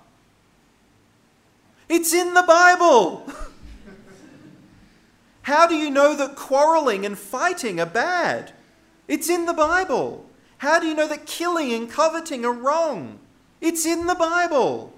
It's 1.88 2.14
in 2.14 2.34
the 2.34 2.44
Bible. 2.44 3.28
How 5.44 5.68
do 5.68 5.76
you 5.76 5.92
know 5.92 6.16
that 6.16 6.36
quarreling 6.36 7.06
and 7.06 7.18
fighting 7.18 7.80
are 7.80 7.86
bad? 7.86 8.54
It's 9.08 9.30
in 9.30 9.46
the 9.46 9.54
Bible. 9.54 10.26
How 10.58 10.80
do 10.80 10.88
you 10.88 10.96
know 10.96 11.08
that 11.08 11.28
killing 11.28 11.72
and 11.74 11.90
coveting 11.90 12.46
are 12.46 12.54
wrong? 12.54 13.20
It's 13.62 13.86
in 13.86 14.08
the 14.08 14.16
Bible. 14.16 14.94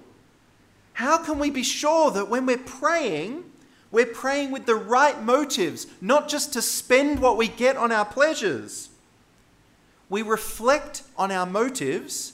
How 0.93 1.17
can 1.17 1.39
we 1.39 1.49
be 1.49 1.63
sure 1.63 2.11
that 2.11 2.29
when 2.29 2.45
we're 2.45 2.57
praying, 2.57 3.43
we're 3.91 4.05
praying 4.05 4.51
with 4.51 4.65
the 4.65 4.75
right 4.75 5.21
motives, 5.21 5.87
not 6.01 6.27
just 6.27 6.53
to 6.53 6.61
spend 6.61 7.19
what 7.19 7.37
we 7.37 7.47
get 7.47 7.77
on 7.77 7.91
our 7.91 8.05
pleasures? 8.05 8.89
We 10.09 10.21
reflect 10.21 11.03
on 11.17 11.31
our 11.31 11.45
motives 11.45 12.33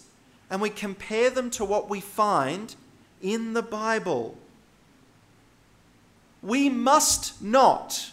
and 0.49 0.61
we 0.61 0.69
compare 0.69 1.29
them 1.29 1.49
to 1.51 1.65
what 1.65 1.89
we 1.89 2.01
find 2.01 2.75
in 3.21 3.53
the 3.53 3.61
Bible. 3.61 4.37
We 6.41 6.69
must 6.69 7.41
not 7.41 8.11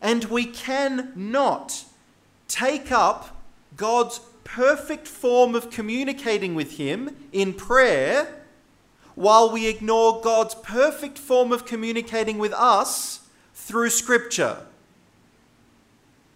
and 0.00 0.24
we 0.24 0.44
can 0.44 1.12
not 1.16 1.84
take 2.48 2.92
up 2.92 3.36
God's 3.76 4.20
perfect 4.44 5.08
form 5.08 5.54
of 5.54 5.70
communicating 5.70 6.54
with 6.54 6.76
Him 6.76 7.16
in 7.32 7.52
prayer 7.52 8.42
while 9.16 9.50
we 9.50 9.66
ignore 9.66 10.20
God's 10.20 10.54
perfect 10.54 11.18
form 11.18 11.50
of 11.50 11.66
communicating 11.66 12.38
with 12.38 12.52
us 12.52 13.20
through 13.54 13.90
Scripture. 13.90 14.58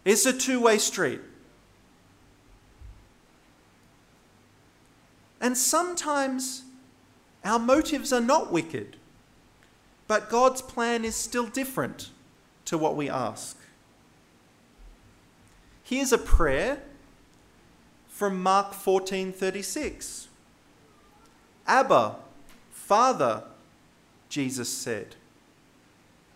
It's 0.05 0.27
a 0.27 0.33
two 0.33 0.61
way 0.61 0.79
street. 0.79 1.21
And 5.40 5.57
sometimes 5.57 6.62
our 7.45 7.59
motives 7.59 8.12
are 8.12 8.21
not 8.21 8.51
wicked, 8.51 8.97
but 10.09 10.31
God's 10.31 10.62
plan 10.62 11.05
is 11.05 11.14
still 11.14 11.47
different 11.47 12.11
to 12.64 12.77
what 12.77 12.97
we 12.97 13.09
ask. 13.09 13.57
Here's 15.83 16.12
a 16.12 16.19
prayer 16.19 16.83
from 18.09 18.43
Mark 18.43 18.73
14:36. 18.73 20.29
Abba, 21.66 22.16
Father, 22.90 23.44
Jesus 24.29 24.68
said, 24.68 25.14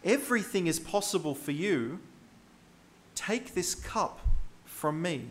everything 0.05 0.69
is 0.69 0.79
possible 0.79 1.35
for 1.35 1.51
you. 1.51 1.99
Take 3.17 3.55
this 3.55 3.75
cup 3.75 4.21
from 4.64 5.03
me. 5.03 5.31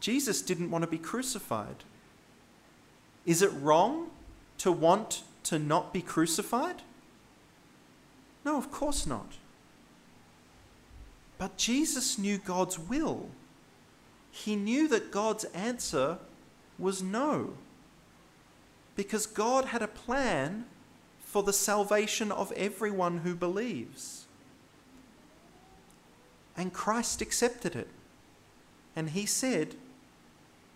Jesus 0.00 0.42
didn't 0.42 0.72
want 0.72 0.82
to 0.82 0.90
be 0.90 0.98
crucified. 0.98 1.84
Is 3.24 3.40
it 3.40 3.52
wrong 3.52 4.08
to 4.58 4.72
want 4.72 5.22
to 5.44 5.56
not 5.56 5.92
be 5.92 6.02
crucified? 6.02 6.82
No, 8.44 8.58
of 8.58 8.72
course 8.72 9.06
not. 9.06 9.34
But 11.38 11.56
Jesus 11.56 12.18
knew 12.18 12.38
God's 12.38 12.80
will. 12.80 13.28
He 14.32 14.56
knew 14.56 14.88
that 14.88 15.12
God's 15.12 15.44
answer 15.44 16.18
was 16.80 17.00
no. 17.00 17.52
Because 18.96 19.26
God 19.26 19.66
had 19.66 19.82
a 19.82 19.88
plan 19.88 20.64
for 21.20 21.42
the 21.42 21.52
salvation 21.52 22.32
of 22.32 22.50
everyone 22.52 23.18
who 23.18 23.34
believes. 23.34 24.24
And 26.56 26.72
Christ 26.72 27.20
accepted 27.20 27.76
it. 27.76 27.88
And 28.96 29.10
he 29.10 29.26
said, 29.26 29.74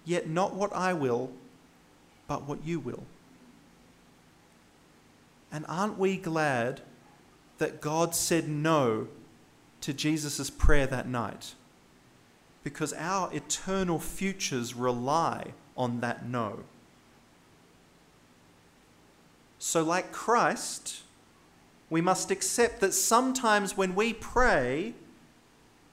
Yet 0.04 0.28
not 0.28 0.54
what 0.54 0.72
I 0.74 0.92
will, 0.92 1.30
but 2.26 2.46
what 2.46 2.64
you 2.64 2.78
will. 2.78 3.04
And 5.50 5.64
aren't 5.68 5.98
we 5.98 6.16
glad 6.16 6.82
that 7.58 7.80
God 7.80 8.14
said 8.14 8.48
no 8.48 9.08
to 9.80 9.92
Jesus' 9.92 10.50
prayer 10.50 10.86
that 10.86 11.08
night? 11.08 11.54
Because 12.62 12.92
our 12.92 13.32
eternal 13.32 13.98
futures 13.98 14.74
rely 14.74 15.52
on 15.76 16.00
that 16.00 16.26
no. 16.26 16.60
So, 19.62 19.82
like 19.82 20.10
Christ, 20.10 21.02
we 21.90 22.00
must 22.00 22.30
accept 22.30 22.80
that 22.80 22.94
sometimes 22.94 23.76
when 23.76 23.94
we 23.94 24.14
pray, 24.14 24.94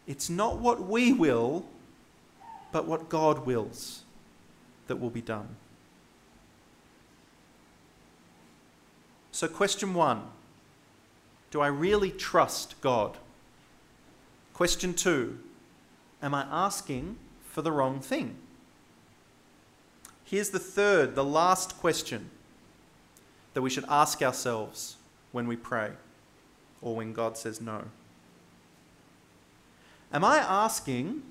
it's 0.07 0.29
not 0.29 0.59
what 0.59 0.87
we 0.87 1.11
will, 1.11 1.65
but 2.71 2.87
what 2.87 3.09
God 3.09 3.45
wills 3.45 4.03
that 4.87 5.01
will 5.01 5.09
be 5.09 5.21
done. 5.21 5.57
So, 9.33 9.49
question 9.49 9.93
one 9.93 10.23
Do 11.51 11.59
I 11.59 11.67
really 11.67 12.09
trust 12.09 12.79
God? 12.79 13.17
Question 14.53 14.93
two 14.93 15.39
Am 16.21 16.33
I 16.33 16.47
asking 16.49 17.17
for 17.43 17.61
the 17.61 17.73
wrong 17.73 17.99
thing? 17.99 18.37
Here's 20.23 20.51
the 20.51 20.57
third, 20.57 21.15
the 21.15 21.25
last 21.25 21.77
question 21.77 22.29
that 23.57 23.63
we 23.63 23.71
should 23.71 23.85
ask 23.89 24.21
ourselves 24.21 24.97
when 25.31 25.47
we 25.47 25.55
pray 25.55 25.89
or 26.79 26.95
when 26.95 27.11
God 27.11 27.35
says 27.35 27.59
no. 27.59 27.85
Am 30.13 30.23
I 30.23 30.37
asking 30.37 31.23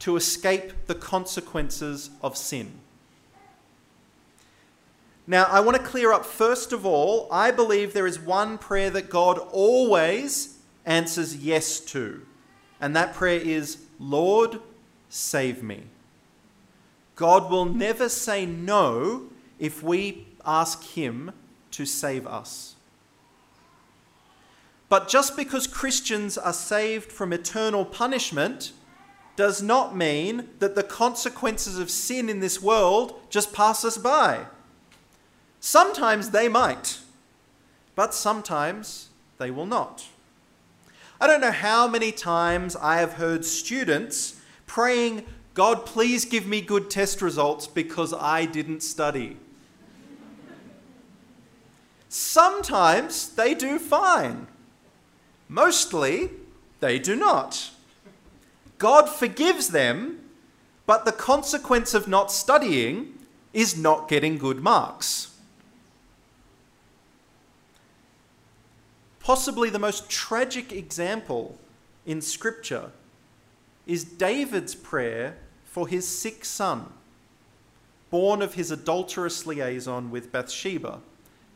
to 0.00 0.16
escape 0.16 0.72
the 0.86 0.94
consequences 0.94 2.10
of 2.22 2.36
sin. 2.36 2.72
Now, 5.26 5.44
I 5.44 5.60
want 5.60 5.76
to 5.76 5.82
clear 5.82 6.12
up 6.12 6.24
first 6.24 6.72
of 6.72 6.86
all, 6.86 7.28
I 7.30 7.50
believe 7.50 7.92
there 7.92 8.06
is 8.06 8.18
one 8.18 8.58
prayer 8.58 8.90
that 8.90 9.10
God 9.10 9.38
always 9.38 10.58
answers 10.86 11.36
yes 11.36 11.80
to. 11.80 12.22
And 12.80 12.94
that 12.96 13.14
prayer 13.14 13.40
is, 13.40 13.84
Lord, 13.98 14.60
save 15.08 15.62
me. 15.62 15.82
God 17.16 17.50
will 17.50 17.66
never 17.66 18.08
say 18.08 18.46
no 18.46 19.24
if 19.58 19.82
we 19.82 20.28
ask 20.46 20.82
Him 20.84 21.32
to 21.72 21.84
save 21.84 22.26
us. 22.26 22.76
But 24.88 25.08
just 25.08 25.36
because 25.36 25.66
Christians 25.66 26.38
are 26.38 26.52
saved 26.52 27.12
from 27.12 27.32
eternal 27.32 27.84
punishment 27.84 28.72
does 29.36 29.62
not 29.62 29.94
mean 29.94 30.48
that 30.58 30.74
the 30.74 30.82
consequences 30.82 31.78
of 31.78 31.90
sin 31.90 32.28
in 32.28 32.40
this 32.40 32.60
world 32.60 33.20
just 33.30 33.52
pass 33.52 33.84
us 33.84 33.98
by. 33.98 34.46
Sometimes 35.60 36.30
they 36.30 36.48
might, 36.48 36.98
but 37.94 38.14
sometimes 38.14 39.10
they 39.38 39.50
will 39.50 39.66
not. 39.66 40.06
I 41.20 41.26
don't 41.26 41.40
know 41.40 41.52
how 41.52 41.86
many 41.88 42.12
times 42.12 42.76
I 42.76 42.98
have 42.98 43.14
heard 43.14 43.44
students 43.44 44.40
praying, 44.66 45.24
God, 45.54 45.84
please 45.84 46.24
give 46.24 46.46
me 46.46 46.60
good 46.60 46.90
test 46.90 47.20
results 47.20 47.66
because 47.66 48.14
I 48.14 48.44
didn't 48.44 48.82
study. 48.82 49.36
Sometimes 52.08 53.30
they 53.30 53.54
do 53.54 53.78
fine. 53.78 54.46
Mostly 55.48 56.30
they 56.80 56.98
do 56.98 57.14
not. 57.14 57.70
God 58.78 59.08
forgives 59.08 59.68
them, 59.68 60.20
but 60.86 61.04
the 61.04 61.12
consequence 61.12 61.94
of 61.94 62.08
not 62.08 62.30
studying 62.30 63.18
is 63.52 63.76
not 63.76 64.08
getting 64.08 64.38
good 64.38 64.62
marks. 64.62 65.34
Possibly 69.20 69.68
the 69.68 69.78
most 69.78 70.08
tragic 70.08 70.72
example 70.72 71.58
in 72.06 72.22
Scripture 72.22 72.92
is 73.86 74.04
David's 74.04 74.74
prayer 74.74 75.36
for 75.66 75.86
his 75.88 76.08
sick 76.08 76.44
son, 76.44 76.92
born 78.10 78.40
of 78.40 78.54
his 78.54 78.70
adulterous 78.70 79.44
liaison 79.44 80.10
with 80.10 80.32
Bathsheba. 80.32 81.00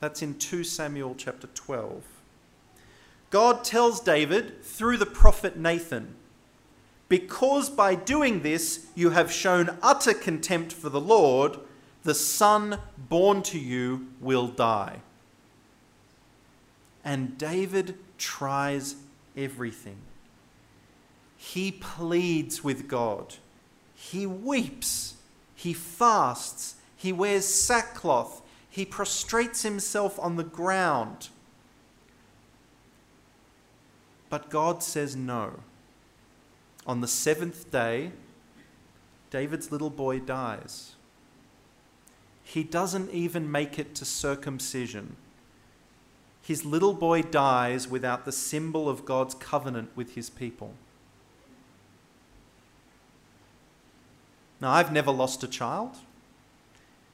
That's 0.02 0.20
in 0.20 0.34
2 0.34 0.64
Samuel 0.64 1.14
chapter 1.16 1.46
12. 1.46 2.02
God 3.30 3.62
tells 3.62 4.00
David 4.00 4.60
through 4.64 4.96
the 4.96 5.06
prophet 5.06 5.56
Nathan 5.56 6.16
because 7.08 7.70
by 7.70 7.94
doing 7.94 8.42
this 8.42 8.86
you 8.96 9.10
have 9.10 9.30
shown 9.30 9.78
utter 9.80 10.12
contempt 10.12 10.72
for 10.72 10.88
the 10.88 11.00
Lord, 11.00 11.60
the 12.02 12.16
son 12.16 12.80
born 12.98 13.44
to 13.44 13.60
you 13.60 14.08
will 14.20 14.48
die. 14.48 15.02
And 17.04 17.38
David 17.38 17.96
tries 18.18 18.96
everything. 19.36 19.98
He 21.36 21.70
pleads 21.70 22.64
with 22.64 22.88
God. 22.88 23.36
He 23.94 24.26
weeps. 24.26 25.14
He 25.54 25.72
fasts. 25.72 26.74
He 26.96 27.12
wears 27.12 27.46
sackcloth. 27.46 28.41
He 28.72 28.86
prostrates 28.86 29.64
himself 29.64 30.18
on 30.18 30.36
the 30.36 30.44
ground. 30.44 31.28
But 34.30 34.48
God 34.48 34.82
says 34.82 35.14
no. 35.14 35.60
On 36.86 37.02
the 37.02 37.06
seventh 37.06 37.70
day, 37.70 38.12
David's 39.28 39.70
little 39.70 39.90
boy 39.90 40.20
dies. 40.20 40.94
He 42.42 42.64
doesn't 42.64 43.10
even 43.10 43.52
make 43.52 43.78
it 43.78 43.94
to 43.96 44.06
circumcision. 44.06 45.16
His 46.40 46.64
little 46.64 46.94
boy 46.94 47.20
dies 47.20 47.86
without 47.86 48.24
the 48.24 48.32
symbol 48.32 48.88
of 48.88 49.04
God's 49.04 49.34
covenant 49.34 49.90
with 49.94 50.14
his 50.14 50.30
people. 50.30 50.72
Now, 54.62 54.70
I've 54.70 54.92
never 54.92 55.10
lost 55.10 55.44
a 55.44 55.48
child. 55.48 55.98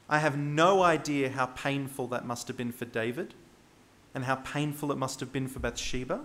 I 0.09 0.19
have 0.19 0.39
no 0.39 0.83
idea 0.83 1.31
how 1.31 1.47
painful 1.47 2.07
that 2.09 2.27
must 2.27 2.49
have 2.49 2.57
been 2.57 2.73
for 2.73 2.87
David 2.87 3.35
and 4.15 4.25
how 4.25 4.37
painful 4.37 4.91
it 4.91 4.97
must 4.97 5.21
have 5.21 5.33
been 5.33 5.49
for 5.49 5.59
Bathsheba. 5.59 6.21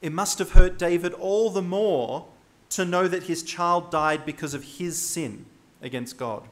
It 0.00 0.12
must 0.12 0.38
have 0.38 0.52
hurt 0.52 0.78
David 0.78 1.12
all 1.14 1.50
the 1.50 1.62
more 1.62 2.26
to 2.70 2.84
know 2.84 3.06
that 3.06 3.24
his 3.24 3.42
child 3.42 3.90
died 3.90 4.24
because 4.24 4.54
of 4.54 4.64
his 4.64 5.00
sin 5.00 5.46
against 5.82 6.16
God. 6.16 6.42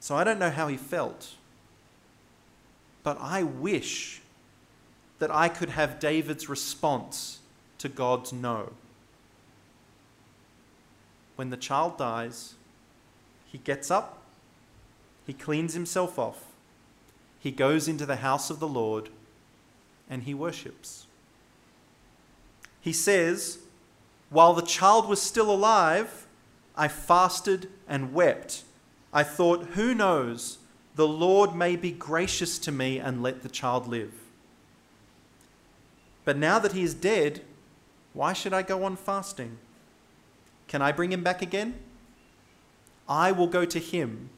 So 0.00 0.16
I 0.16 0.24
don't 0.24 0.38
know 0.38 0.50
how 0.50 0.68
he 0.68 0.76
felt, 0.76 1.34
but 3.02 3.18
I 3.20 3.42
wish 3.42 4.22
that 5.18 5.30
I 5.30 5.48
could 5.48 5.70
have 5.70 6.00
David's 6.00 6.48
response 6.48 7.40
to 7.78 7.88
God's 7.88 8.32
no. 8.32 8.72
When 11.40 11.48
the 11.48 11.56
child 11.56 11.96
dies, 11.96 12.52
he 13.46 13.56
gets 13.56 13.90
up, 13.90 14.18
he 15.26 15.32
cleans 15.32 15.72
himself 15.72 16.18
off, 16.18 16.44
he 17.38 17.50
goes 17.50 17.88
into 17.88 18.04
the 18.04 18.16
house 18.16 18.50
of 18.50 18.60
the 18.60 18.68
Lord, 18.68 19.08
and 20.10 20.24
he 20.24 20.34
worships. 20.34 21.06
He 22.82 22.92
says, 22.92 23.60
While 24.28 24.52
the 24.52 24.60
child 24.60 25.08
was 25.08 25.22
still 25.22 25.50
alive, 25.50 26.26
I 26.76 26.88
fasted 26.88 27.70
and 27.88 28.12
wept 28.12 28.64
I 29.10 29.22
thought, 29.22 29.68
who 29.68 29.94
knows, 29.94 30.58
the 30.94 31.08
Lord 31.08 31.54
may 31.54 31.74
be 31.74 31.90
gracious 31.90 32.58
to 32.58 32.70
me 32.70 32.98
and 32.98 33.22
let 33.22 33.42
the 33.42 33.48
child 33.48 33.88
live. 33.88 34.12
But 36.26 36.36
now 36.36 36.58
that 36.58 36.72
he 36.72 36.82
is 36.82 36.92
dead, 36.92 37.40
why 38.12 38.34
should 38.34 38.52
I 38.52 38.60
go 38.60 38.84
on 38.84 38.96
fasting? 38.96 39.56
Can 40.70 40.82
I 40.82 40.92
bring 40.92 41.12
him 41.12 41.24
back 41.24 41.42
again? 41.42 41.74
I 43.08 43.32
will 43.32 43.48
go 43.48 43.64
to 43.64 43.80
him, 43.80 44.30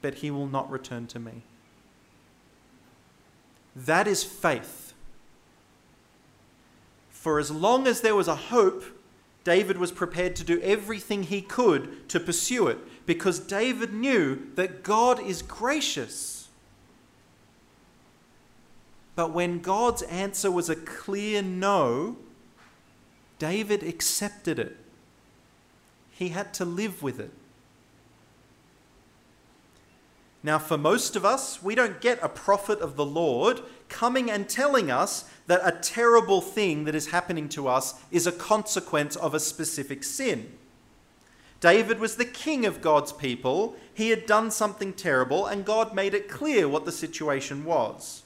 but 0.00 0.14
he 0.14 0.30
will 0.30 0.46
not 0.46 0.70
return 0.70 1.08
to 1.08 1.18
me. 1.18 1.42
That 3.74 4.06
is 4.06 4.22
faith. 4.22 4.92
For 7.10 7.40
as 7.40 7.50
long 7.50 7.88
as 7.88 8.02
there 8.02 8.14
was 8.14 8.28
a 8.28 8.36
hope, 8.36 8.84
David 9.42 9.78
was 9.78 9.90
prepared 9.90 10.36
to 10.36 10.44
do 10.44 10.60
everything 10.60 11.24
he 11.24 11.42
could 11.42 12.08
to 12.08 12.20
pursue 12.20 12.68
it 12.68 12.78
because 13.04 13.40
David 13.40 13.92
knew 13.92 14.52
that 14.54 14.84
God 14.84 15.18
is 15.20 15.42
gracious. 15.42 16.50
But 19.16 19.32
when 19.32 19.58
God's 19.58 20.02
answer 20.02 20.52
was 20.52 20.70
a 20.70 20.76
clear 20.76 21.42
no, 21.42 22.16
David 23.40 23.82
accepted 23.82 24.60
it. 24.60 24.76
He 26.18 26.30
had 26.30 26.52
to 26.54 26.64
live 26.64 27.00
with 27.00 27.20
it. 27.20 27.30
Now, 30.42 30.58
for 30.58 30.76
most 30.76 31.14
of 31.14 31.24
us, 31.24 31.62
we 31.62 31.76
don't 31.76 32.00
get 32.00 32.18
a 32.20 32.28
prophet 32.28 32.80
of 32.80 32.96
the 32.96 33.04
Lord 33.04 33.60
coming 33.88 34.28
and 34.28 34.48
telling 34.48 34.90
us 34.90 35.30
that 35.46 35.60
a 35.62 35.78
terrible 35.80 36.40
thing 36.40 36.84
that 36.84 36.96
is 36.96 37.10
happening 37.10 37.48
to 37.50 37.68
us 37.68 37.94
is 38.10 38.26
a 38.26 38.32
consequence 38.32 39.14
of 39.14 39.32
a 39.32 39.38
specific 39.38 40.02
sin. 40.02 40.52
David 41.60 42.00
was 42.00 42.16
the 42.16 42.24
king 42.24 42.66
of 42.66 42.80
God's 42.80 43.12
people. 43.12 43.76
He 43.94 44.10
had 44.10 44.26
done 44.26 44.50
something 44.50 44.94
terrible, 44.94 45.46
and 45.46 45.64
God 45.64 45.94
made 45.94 46.14
it 46.14 46.28
clear 46.28 46.68
what 46.68 46.84
the 46.84 46.90
situation 46.90 47.64
was. 47.64 48.24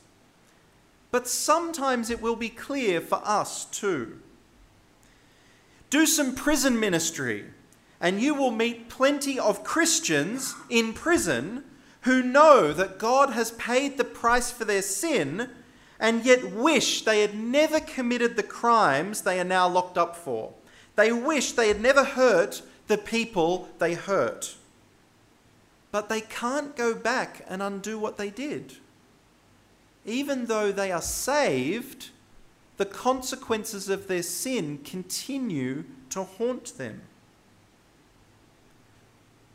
But 1.11 1.29
sometimes 1.29 2.09
it 2.09 2.23
will 2.23 2.37
be 2.37 2.49
clear 2.49 3.03
for 3.03 3.21
us 3.23 3.67
too. 3.67 4.19
Do 5.91 6.07
some 6.07 6.35
prison 6.35 6.81
ministry, 6.81 7.45
and 8.03 8.21
you 8.21 8.35
will 8.35 8.51
meet 8.51 8.89
plenty 8.89 9.39
of 9.39 9.63
Christians 9.63 10.57
in 10.69 10.93
prison 10.93 11.63
who 12.01 12.21
know 12.21 12.73
that 12.73 12.99
God 12.99 13.31
has 13.31 13.53
paid 13.53 13.97
the 13.97 14.05
price 14.05 14.51
for 14.51 14.65
their 14.65 14.83
sin 14.83 15.49
and 16.01 16.25
yet 16.25 16.51
wish 16.51 17.03
they 17.05 17.21
had 17.21 17.37
never 17.37 17.79
committed 17.79 18.35
the 18.35 18.43
crimes 18.43 19.23
they 19.23 19.39
are 19.39 19.45
now 19.45 19.69
locked 19.69 19.97
up 19.97 20.17
for. 20.17 20.53
They 20.97 21.13
wish 21.13 21.53
they 21.53 21.69
had 21.69 21.81
never 21.81 22.03
hurt 22.03 22.63
the 22.89 22.99
people 22.99 23.69
they 23.79 23.95
hurt. 23.95 24.57
But 25.93 26.09
they 26.09 26.23
can't 26.23 26.75
go 26.75 26.95
back 26.95 27.47
and 27.49 27.63
undo 27.63 28.01
what 28.01 28.19
they 28.19 28.31
did. 28.31 28.79
Even 30.05 30.47
though 30.47 30.73
they 30.73 30.91
are 30.91 31.01
saved, 31.01 32.11
the 32.79 32.85
consequences 32.85 33.89
of 33.89 34.09
their 34.09 34.25
sin 34.25 34.79
continue 34.79 35.85
to 36.11 36.25
haunt 36.25 36.77
them. 36.79 37.03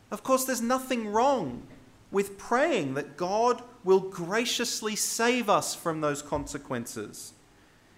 Of 0.09 0.23
course, 0.23 0.45
there's 0.45 0.61
nothing 0.61 1.07
wrong 1.07 1.63
with 2.11 2.37
praying 2.37 2.93
that 2.93 3.17
God 3.17 3.61
will 3.83 3.99
graciously 3.99 4.95
save 4.95 5.49
us 5.49 5.75
from 5.75 6.01
those 6.01 6.21
consequences. 6.21 7.33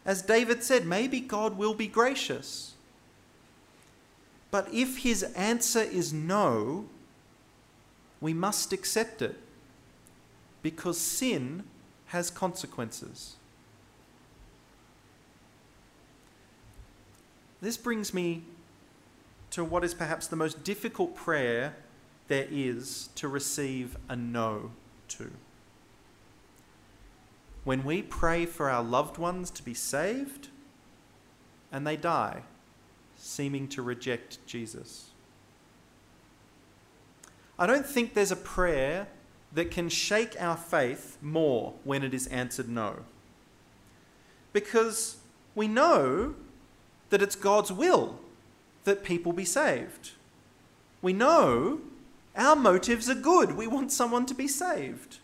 As 0.05 0.21
David 0.21 0.63
said, 0.63 0.85
maybe 0.85 1.19
God 1.19 1.57
will 1.57 1.73
be 1.73 1.87
gracious. 1.87 2.73
But 4.51 4.73
if 4.73 4.99
his 4.99 5.23
answer 5.23 5.81
is 5.81 6.11
no, 6.11 6.85
we 8.19 8.33
must 8.33 8.73
accept 8.73 9.21
it 9.21 9.37
because 10.61 10.97
sin 10.97 11.63
has 12.07 12.31
consequences. 12.31 13.35
This 17.61 17.77
brings 17.77 18.13
me 18.13 18.43
to 19.51 19.63
what 19.63 19.83
is 19.83 19.93
perhaps 19.93 20.27
the 20.27 20.35
most 20.35 20.63
difficult 20.63 21.15
prayer 21.15 21.75
there 22.29 22.47
is 22.49 23.09
to 23.15 23.27
receive 23.27 23.97
a 24.07 24.15
no 24.15 24.71
to. 25.09 25.31
When 27.65 27.83
we 27.83 28.01
pray 28.01 28.45
for 28.45 28.69
our 28.69 28.83
loved 28.83 29.17
ones 29.17 29.51
to 29.51 29.63
be 29.63 29.73
saved 29.73 30.47
and 31.71 31.85
they 31.85 31.97
die, 31.97 32.43
seeming 33.17 33.67
to 33.67 33.81
reject 33.81 34.37
Jesus. 34.45 35.09
I 37.57 37.67
don't 37.67 37.85
think 37.85 38.13
there's 38.13 38.31
a 38.31 38.37
prayer 38.37 39.07
that 39.51 39.71
can 39.71 39.89
shake 39.89 40.39
our 40.39 40.55
faith 40.55 41.17
more 41.21 41.73
when 41.83 42.03
it 42.03 42.13
is 42.13 42.27
answered 42.27 42.69
no. 42.69 42.99
Because 44.53 45.17
we 45.55 45.67
know 45.67 46.35
that 47.09 47.21
it's 47.21 47.35
God's 47.35 47.71
will 47.71 48.19
that 48.83 49.03
people 49.03 49.33
be 49.33 49.45
saved. 49.45 50.11
We 51.01 51.11
know 51.11 51.81
our 52.39 52.55
motives 52.55 53.09
are 53.09 53.15
good. 53.15 53.55
We 53.55 53.67
want 53.67 53.91
someone 53.91 54.25
to 54.27 54.33
be 54.33 54.47
saved. 54.47 55.17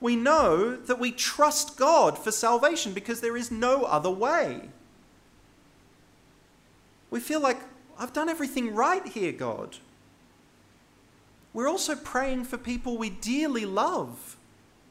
We 0.00 0.14
know 0.14 0.76
that 0.76 1.00
we 1.00 1.10
trust 1.10 1.76
God 1.76 2.18
for 2.18 2.30
salvation 2.30 2.92
because 2.92 3.20
there 3.20 3.36
is 3.36 3.50
no 3.50 3.84
other 3.84 4.10
way. 4.10 4.68
We 7.10 7.20
feel 7.20 7.40
like, 7.40 7.60
I've 7.98 8.12
done 8.12 8.28
everything 8.28 8.74
right 8.74 9.06
here, 9.06 9.32
God. 9.32 9.78
We're 11.52 11.68
also 11.68 11.94
praying 11.94 12.44
for 12.44 12.58
people 12.58 12.98
we 12.98 13.10
dearly 13.10 13.64
love 13.64 14.36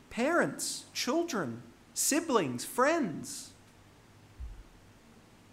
parents, 0.09 0.85
children, 0.93 1.61
siblings, 1.93 2.63
friends. 2.63 3.51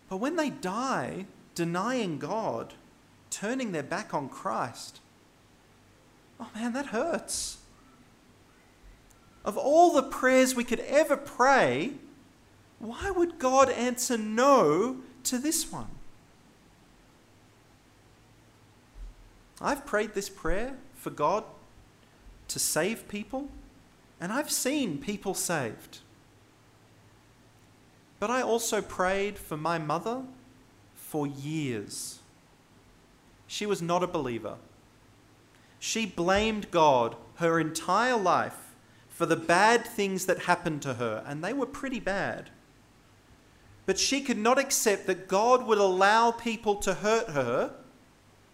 But 0.08 0.18
when 0.18 0.36
they 0.36 0.50
die 0.50 1.26
denying 1.54 2.18
God, 2.18 2.74
turning 3.30 3.72
their 3.72 3.82
back 3.82 4.14
on 4.14 4.28
Christ, 4.28 5.00
Oh 6.40 6.48
man, 6.54 6.72
that 6.72 6.86
hurts. 6.86 7.58
Of 9.44 9.56
all 9.56 9.92
the 9.92 10.02
prayers 10.02 10.54
we 10.54 10.64
could 10.64 10.80
ever 10.80 11.16
pray, 11.16 11.92
why 12.78 13.10
would 13.10 13.38
God 13.38 13.68
answer 13.68 14.16
no 14.16 14.96
to 15.24 15.38
this 15.38 15.70
one? 15.70 15.88
I've 19.60 19.84
prayed 19.84 20.14
this 20.14 20.30
prayer 20.30 20.78
for 20.94 21.10
God 21.10 21.44
to 22.48 22.58
save 22.58 23.06
people, 23.08 23.48
and 24.18 24.32
I've 24.32 24.50
seen 24.50 24.98
people 24.98 25.34
saved. 25.34 25.98
But 28.18 28.30
I 28.30 28.42
also 28.42 28.80
prayed 28.80 29.38
for 29.38 29.56
my 29.56 29.78
mother 29.78 30.22
for 30.94 31.26
years. 31.26 32.20
She 33.46 33.66
was 33.66 33.82
not 33.82 34.02
a 34.02 34.06
believer. 34.06 34.56
She 35.80 36.06
blamed 36.06 36.70
God 36.70 37.16
her 37.36 37.58
entire 37.58 38.16
life 38.16 38.74
for 39.08 39.26
the 39.26 39.34
bad 39.34 39.84
things 39.84 40.26
that 40.26 40.40
happened 40.40 40.82
to 40.82 40.94
her, 40.94 41.24
and 41.26 41.42
they 41.42 41.54
were 41.54 41.66
pretty 41.66 41.98
bad. 41.98 42.50
But 43.86 43.98
she 43.98 44.20
could 44.20 44.38
not 44.38 44.58
accept 44.58 45.06
that 45.06 45.26
God 45.26 45.66
would 45.66 45.78
allow 45.78 46.30
people 46.30 46.76
to 46.76 46.94
hurt 46.94 47.30
her, 47.30 47.74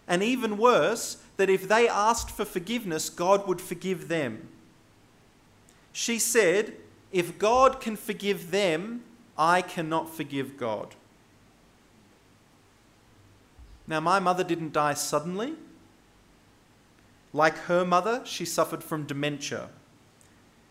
and 0.07 0.23
even 0.23 0.57
worse, 0.57 1.17
that 1.35 1.49
if 1.49 1.67
they 1.67 1.87
asked 1.87 2.31
for 2.31 2.45
forgiveness, 2.45 3.09
God 3.09 3.45
would 3.45 3.61
forgive 3.61 4.07
them. 4.07 4.47
She 5.91 6.19
said, 6.19 6.73
If 7.11 7.37
God 7.37 7.81
can 7.81 7.97
forgive 7.97 8.51
them, 8.51 9.03
I 9.37 9.61
cannot 9.61 10.15
forgive 10.15 10.57
God. 10.57 10.95
Now, 13.85 13.99
my 13.99 14.19
mother 14.19 14.43
didn't 14.43 14.73
die 14.73 14.93
suddenly. 14.93 15.55
Like 17.37 17.59
her 17.65 17.85
mother, 17.85 18.23
she 18.25 18.45
suffered 18.45 18.83
from 18.83 19.05
dementia. 19.05 19.69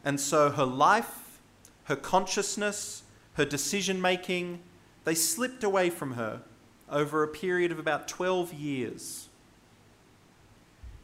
And 0.05 0.19
so 0.19 0.51
her 0.51 0.64
life, 0.64 1.39
her 1.85 1.95
consciousness, 1.95 3.05
her 3.35 3.45
decision 3.45 4.03
making, 4.03 4.59
they 5.05 5.14
slipped 5.14 5.62
away 5.62 5.91
from 5.91 6.14
her 6.14 6.43
over 6.91 7.23
a 7.23 7.29
period 7.29 7.71
of 7.71 7.79
about 7.79 8.09
12 8.09 8.53
years. 8.53 9.29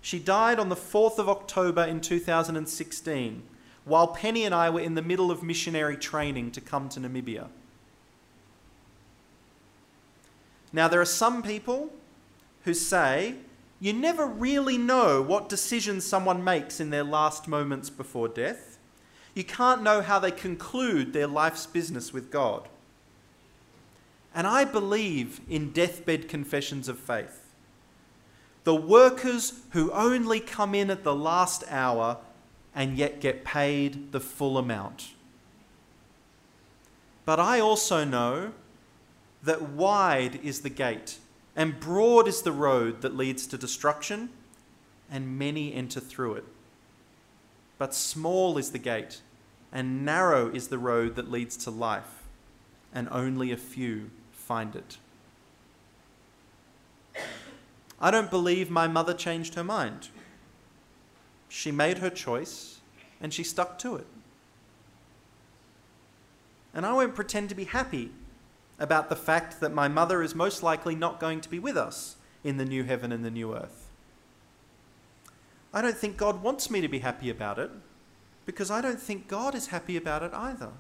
She 0.01 0.19
died 0.19 0.59
on 0.59 0.69
the 0.69 0.75
4th 0.75 1.21
of 1.21 1.29
October 1.29 1.85
in 1.85 2.01
2016, 2.01 3.45
while 3.85 4.09
Penny 4.09 4.45
and 4.45 4.53
I 4.53 4.69
were 4.69 4.81
in 4.81 4.97
the 4.97 5.01
middle 5.01 5.31
of 5.31 5.45
missionary 5.45 5.97
training 5.97 6.51
to 6.51 6.61
come 6.61 6.89
to 6.89 6.99
Namibia. 6.99 7.47
Now, 10.73 10.89
there 10.89 11.01
are 11.01 11.05
some 11.05 11.41
people 11.41 11.93
who 12.65 12.75
say 12.75 13.37
you 13.83 13.93
never 13.93 14.25
really 14.25 14.79
know 14.79 15.21
what 15.21 15.49
decisions 15.49 16.07
someone 16.07 16.45
makes 16.45 16.79
in 16.79 16.91
their 16.91 17.03
last 17.03 17.49
moments 17.49 17.91
before 17.91 18.29
death. 18.29 18.79
You 19.35 19.43
can't 19.43 19.83
know 19.83 20.03
how 20.03 20.21
they 20.21 20.31
conclude 20.31 21.13
their 21.13 21.27
life's 21.27 21.67
business 21.67 22.13
with 22.13 22.31
God. 22.31 22.69
And 24.33 24.47
I 24.47 24.65
believe 24.65 25.41
in 25.49 25.73
deathbed 25.73 26.29
confessions 26.29 26.87
of 26.87 26.97
faith. 26.97 27.53
The 28.63 28.77
workers 28.77 29.63
who 29.71 29.91
only 29.91 30.39
come 30.39 30.77
in 30.77 30.89
at 30.89 31.03
the 31.03 31.13
last 31.15 31.65
hour 31.69 32.19
and 32.77 32.97
yet 32.97 33.21
get 33.21 33.45
paid 33.45 34.13
the 34.13 34.21
full 34.21 34.59
amount. 34.59 35.11
But 37.25 37.41
I 37.41 37.59
also 37.59 38.05
know 38.05 38.53
that 39.43 39.61
wide 39.61 40.39
is 40.45 40.61
the 40.61 40.71
gate 40.71 41.19
and 41.55 41.79
broad 41.79 42.27
is 42.27 42.43
the 42.43 42.53
road 42.53 43.03
that 43.03 43.17
leads 43.17 43.47
to 43.47 43.59
destruction, 43.59 44.31
and 45.11 45.39
many 45.39 45.75
enter 45.75 46.01
through 46.01 46.35
it. 46.35 46.45
But 47.79 47.95
small 47.95 48.57
is 48.57 48.71
the 48.71 48.79
gate, 48.79 49.21
and 49.73 50.05
narrow 50.05 50.49
is 50.49 50.69
the 50.69 50.79
road 50.79 51.17
that 51.17 51.31
leads 51.31 51.57
to 51.59 51.71
life, 51.71 52.23
and 52.95 53.09
only 53.11 53.53
a 53.53 53.57
few 53.57 54.11
find 54.33 54.75
it. 54.77 54.99
I 58.01 58.11
don't 58.11 58.31
believe 58.31 58.71
my 58.71 58.89
mother 58.89 59.15
changed 59.15 59.55
her 59.55 59.65
mind. 59.65 60.09
She 61.49 61.71
made 61.71 61.99
her 61.99 62.11
choice, 62.11 62.81
and 63.21 63.33
she 63.33 63.45
stuck 63.45 63.79
to 63.81 63.97
it. 63.97 64.07
And 66.75 66.87
I 66.87 66.93
won't 66.95 67.15
pretend 67.15 67.51
to 67.51 67.55
be 67.55 67.65
happy 67.65 68.11
about 68.83 69.09
the 69.09 69.17
fact 69.17 69.61
that 69.61 69.73
my 69.73 69.87
mother 69.87 70.23
is 70.23 70.35
most 70.35 70.61
likely 70.61 70.97
not 70.97 71.21
going 71.21 71.41
to 71.41 71.49
be 71.49 71.61
with 71.61 71.77
us 71.77 72.17
in 72.43 72.57
the 72.57 72.65
new 72.65 72.83
heaven 72.83 73.13
and 73.13 73.25
the 73.25 73.31
new 73.31 73.55
earth. 73.55 73.89
I 75.73 75.81
don't 75.81 75.97
think 75.97 76.17
God 76.17 76.43
wants 76.43 76.69
me 76.69 76.81
to 76.81 76.89
be 76.89 76.99
happy 76.99 77.31
about 77.31 77.61
it 77.61 77.71
because 78.45 78.73
I 78.73 78.81
don't 78.81 79.01
think 79.01 79.29
God 79.29 79.55
is 79.55 79.69
happy 79.69 79.97
about 79.97 80.25
it 80.25 80.35
either. 80.35 80.71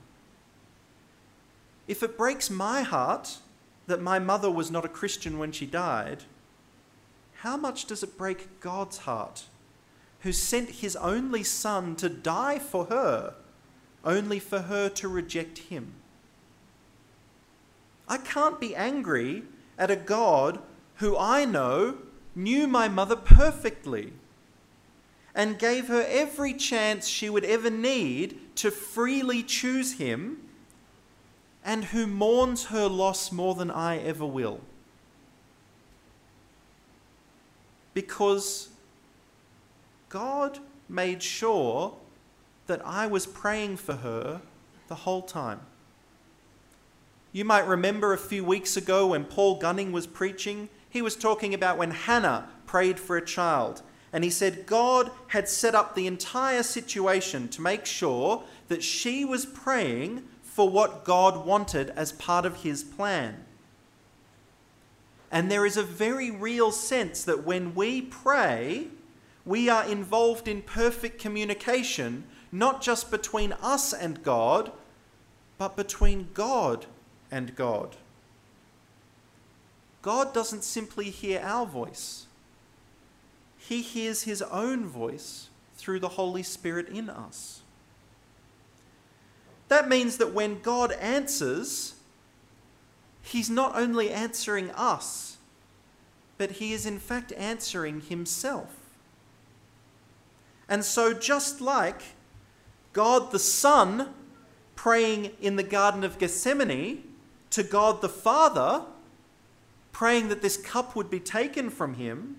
If 1.86 2.02
it 2.02 2.18
breaks 2.18 2.50
my 2.50 2.82
heart 2.82 3.38
that 3.86 4.02
my 4.02 4.18
mother 4.18 4.50
was 4.50 4.68
not 4.68 4.84
a 4.84 4.88
Christian 4.88 5.38
when 5.38 5.52
she 5.52 5.64
died, 5.64 6.24
how 7.36 7.56
much 7.56 7.86
does 7.86 8.02
it 8.02 8.18
break 8.18 8.58
God's 8.58 8.98
heart, 8.98 9.44
who 10.20 10.32
sent 10.32 10.70
his 10.70 10.96
only 10.96 11.44
son 11.44 11.94
to 11.96 12.08
die 12.08 12.58
for 12.58 12.86
her, 12.86 13.34
only 14.04 14.40
for 14.40 14.62
her 14.62 14.88
to 14.88 15.08
reject 15.08 15.58
him? 15.58 15.94
I 18.12 18.18
can't 18.18 18.60
be 18.60 18.76
angry 18.76 19.44
at 19.78 19.90
a 19.90 19.96
God 19.96 20.58
who 20.96 21.16
I 21.16 21.46
know 21.46 21.96
knew 22.34 22.68
my 22.68 22.86
mother 22.86 23.16
perfectly 23.16 24.12
and 25.34 25.58
gave 25.58 25.88
her 25.88 26.04
every 26.06 26.52
chance 26.52 27.08
she 27.08 27.30
would 27.30 27.46
ever 27.46 27.70
need 27.70 28.54
to 28.56 28.70
freely 28.70 29.42
choose 29.42 29.94
him 29.94 30.42
and 31.64 31.84
who 31.84 32.06
mourns 32.06 32.66
her 32.66 32.86
loss 32.86 33.32
more 33.32 33.54
than 33.54 33.70
I 33.70 33.96
ever 33.96 34.26
will. 34.26 34.60
Because 37.94 38.68
God 40.10 40.58
made 40.86 41.22
sure 41.22 41.94
that 42.66 42.86
I 42.86 43.06
was 43.06 43.24
praying 43.24 43.78
for 43.78 43.94
her 43.94 44.42
the 44.88 44.96
whole 44.96 45.22
time. 45.22 45.60
You 47.34 47.46
might 47.46 47.66
remember 47.66 48.12
a 48.12 48.18
few 48.18 48.44
weeks 48.44 48.76
ago 48.76 49.08
when 49.08 49.24
Paul 49.24 49.58
Gunning 49.58 49.90
was 49.90 50.06
preaching, 50.06 50.68
he 50.86 51.00
was 51.00 51.16
talking 51.16 51.54
about 51.54 51.78
when 51.78 51.90
Hannah 51.90 52.50
prayed 52.66 53.00
for 53.00 53.16
a 53.16 53.24
child. 53.24 53.80
And 54.12 54.22
he 54.22 54.28
said 54.28 54.66
God 54.66 55.10
had 55.28 55.48
set 55.48 55.74
up 55.74 55.94
the 55.94 56.06
entire 56.06 56.62
situation 56.62 57.48
to 57.48 57.62
make 57.62 57.86
sure 57.86 58.44
that 58.68 58.82
she 58.82 59.24
was 59.24 59.46
praying 59.46 60.24
for 60.42 60.68
what 60.68 61.04
God 61.04 61.46
wanted 61.46 61.88
as 61.90 62.12
part 62.12 62.44
of 62.44 62.62
his 62.62 62.84
plan. 62.84 63.42
And 65.30 65.50
there 65.50 65.64
is 65.64 65.78
a 65.78 65.82
very 65.82 66.30
real 66.30 66.70
sense 66.70 67.24
that 67.24 67.44
when 67.44 67.74
we 67.74 68.02
pray, 68.02 68.88
we 69.46 69.70
are 69.70 69.86
involved 69.86 70.46
in 70.46 70.60
perfect 70.60 71.18
communication, 71.18 72.24
not 72.52 72.82
just 72.82 73.10
between 73.10 73.52
us 73.62 73.94
and 73.94 74.22
God, 74.22 74.70
but 75.56 75.74
between 75.74 76.28
God 76.34 76.84
and 77.32 77.56
God. 77.56 77.96
God 80.02 80.34
doesn't 80.34 80.62
simply 80.62 81.10
hear 81.10 81.40
our 81.42 81.66
voice, 81.66 82.26
He 83.56 83.82
hears 83.82 84.22
His 84.22 84.42
own 84.42 84.86
voice 84.86 85.48
through 85.76 86.00
the 86.00 86.10
Holy 86.10 86.42
Spirit 86.42 86.88
in 86.88 87.08
us. 87.08 87.62
That 89.68 89.88
means 89.88 90.18
that 90.18 90.34
when 90.34 90.60
God 90.60 90.92
answers, 90.92 91.94
He's 93.22 93.48
not 93.48 93.74
only 93.74 94.10
answering 94.10 94.70
us, 94.72 95.38
but 96.36 96.52
He 96.52 96.72
is 96.72 96.84
in 96.84 96.98
fact 96.98 97.32
answering 97.36 98.02
Himself. 98.02 98.76
And 100.68 100.84
so, 100.84 101.14
just 101.14 101.60
like 101.60 102.02
God 102.92 103.30
the 103.30 103.38
Son 103.38 104.12
praying 104.74 105.30
in 105.40 105.56
the 105.56 105.62
Garden 105.62 106.02
of 106.04 106.18
Gethsemane, 106.18 107.11
to 107.52 107.62
God 107.62 108.00
the 108.00 108.08
Father, 108.08 108.82
praying 109.92 110.28
that 110.28 110.42
this 110.42 110.56
cup 110.56 110.96
would 110.96 111.10
be 111.10 111.20
taken 111.20 111.70
from 111.70 111.94
him, 111.94 112.36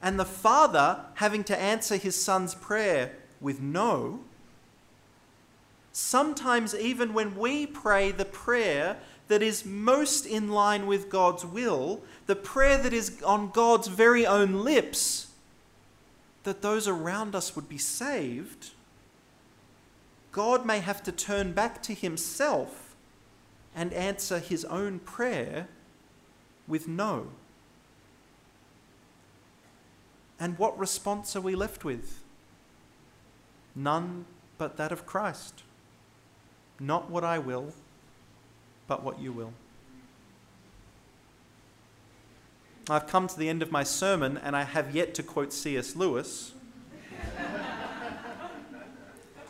and 0.00 0.18
the 0.18 0.24
Father 0.24 1.04
having 1.14 1.44
to 1.44 1.60
answer 1.60 1.96
his 1.96 2.22
Son's 2.22 2.54
prayer 2.54 3.12
with 3.40 3.60
no. 3.60 4.20
Sometimes, 5.92 6.74
even 6.74 7.12
when 7.12 7.36
we 7.36 7.66
pray 7.66 8.12
the 8.12 8.24
prayer 8.24 8.96
that 9.28 9.42
is 9.42 9.64
most 9.64 10.26
in 10.26 10.48
line 10.48 10.86
with 10.86 11.10
God's 11.10 11.44
will, 11.44 12.02
the 12.26 12.36
prayer 12.36 12.78
that 12.78 12.92
is 12.92 13.20
on 13.22 13.50
God's 13.50 13.88
very 13.88 14.26
own 14.26 14.64
lips, 14.64 15.28
that 16.44 16.62
those 16.62 16.88
around 16.88 17.34
us 17.34 17.54
would 17.54 17.68
be 17.68 17.78
saved, 17.78 18.70
God 20.30 20.64
may 20.64 20.78
have 20.78 21.02
to 21.02 21.12
turn 21.12 21.52
back 21.52 21.82
to 21.82 21.94
Himself 21.94 22.81
and 23.74 23.92
answer 23.92 24.38
his 24.38 24.64
own 24.66 24.98
prayer 24.98 25.68
with 26.68 26.88
no. 26.88 27.28
And 30.38 30.58
what 30.58 30.78
response 30.78 31.34
are 31.36 31.40
we 31.40 31.54
left 31.54 31.84
with? 31.84 32.20
None 33.74 34.26
but 34.58 34.76
that 34.76 34.92
of 34.92 35.06
Christ. 35.06 35.62
Not 36.78 37.10
what 37.10 37.24
I 37.24 37.38
will, 37.38 37.72
but 38.88 39.02
what 39.02 39.20
you 39.20 39.32
will. 39.32 39.52
I've 42.90 43.06
come 43.06 43.28
to 43.28 43.38
the 43.38 43.48
end 43.48 43.62
of 43.62 43.70
my 43.70 43.84
sermon 43.84 44.36
and 44.36 44.56
I 44.56 44.64
have 44.64 44.94
yet 44.94 45.14
to 45.14 45.22
quote 45.22 45.52
C.S. 45.52 45.94
Lewis. 45.94 46.52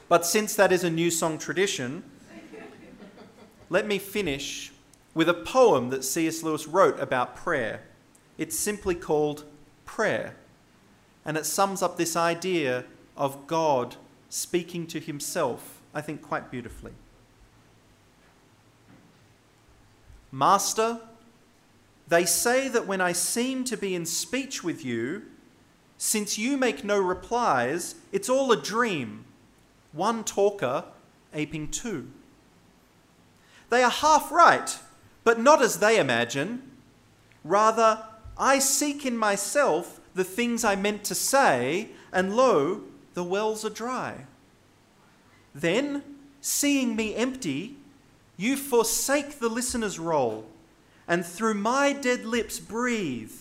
but 0.08 0.26
since 0.26 0.54
that 0.56 0.70
is 0.70 0.84
a 0.84 0.90
new 0.90 1.10
song 1.10 1.38
tradition, 1.38 2.04
let 3.72 3.86
me 3.86 3.96
finish 3.96 4.70
with 5.14 5.30
a 5.30 5.34
poem 5.34 5.88
that 5.88 6.04
C.S. 6.04 6.42
Lewis 6.42 6.66
wrote 6.66 7.00
about 7.00 7.34
prayer. 7.34 7.80
It's 8.36 8.58
simply 8.58 8.94
called 8.94 9.44
Prayer, 9.86 10.36
and 11.24 11.38
it 11.38 11.46
sums 11.46 11.80
up 11.80 11.96
this 11.96 12.14
idea 12.14 12.84
of 13.16 13.46
God 13.46 13.96
speaking 14.28 14.86
to 14.88 15.00
himself, 15.00 15.80
I 15.94 16.02
think, 16.02 16.20
quite 16.20 16.50
beautifully. 16.50 16.92
Master, 20.30 21.00
they 22.08 22.26
say 22.26 22.68
that 22.68 22.86
when 22.86 23.00
I 23.00 23.12
seem 23.12 23.64
to 23.64 23.76
be 23.78 23.94
in 23.94 24.04
speech 24.04 24.62
with 24.62 24.84
you, 24.84 25.22
since 25.96 26.36
you 26.36 26.58
make 26.58 26.84
no 26.84 27.00
replies, 27.00 27.94
it's 28.12 28.28
all 28.28 28.52
a 28.52 28.60
dream, 28.60 29.24
one 29.92 30.24
talker 30.24 30.84
aping 31.32 31.68
two. 31.68 32.10
They 33.72 33.82
are 33.82 33.90
half 33.90 34.30
right, 34.30 34.78
but 35.24 35.40
not 35.40 35.62
as 35.62 35.78
they 35.78 35.98
imagine. 35.98 36.60
Rather, 37.42 38.04
I 38.36 38.58
seek 38.58 39.06
in 39.06 39.16
myself 39.16 39.98
the 40.14 40.24
things 40.24 40.62
I 40.62 40.76
meant 40.76 41.04
to 41.04 41.14
say, 41.14 41.88
and 42.12 42.36
lo, 42.36 42.82
the 43.14 43.24
wells 43.24 43.64
are 43.64 43.70
dry. 43.70 44.26
Then, 45.54 46.02
seeing 46.42 46.94
me 46.94 47.14
empty, 47.14 47.76
you 48.36 48.58
forsake 48.58 49.38
the 49.38 49.48
listener's 49.48 49.98
role, 49.98 50.44
and 51.08 51.24
through 51.24 51.54
my 51.54 51.94
dead 51.94 52.26
lips 52.26 52.60
breathe, 52.60 53.32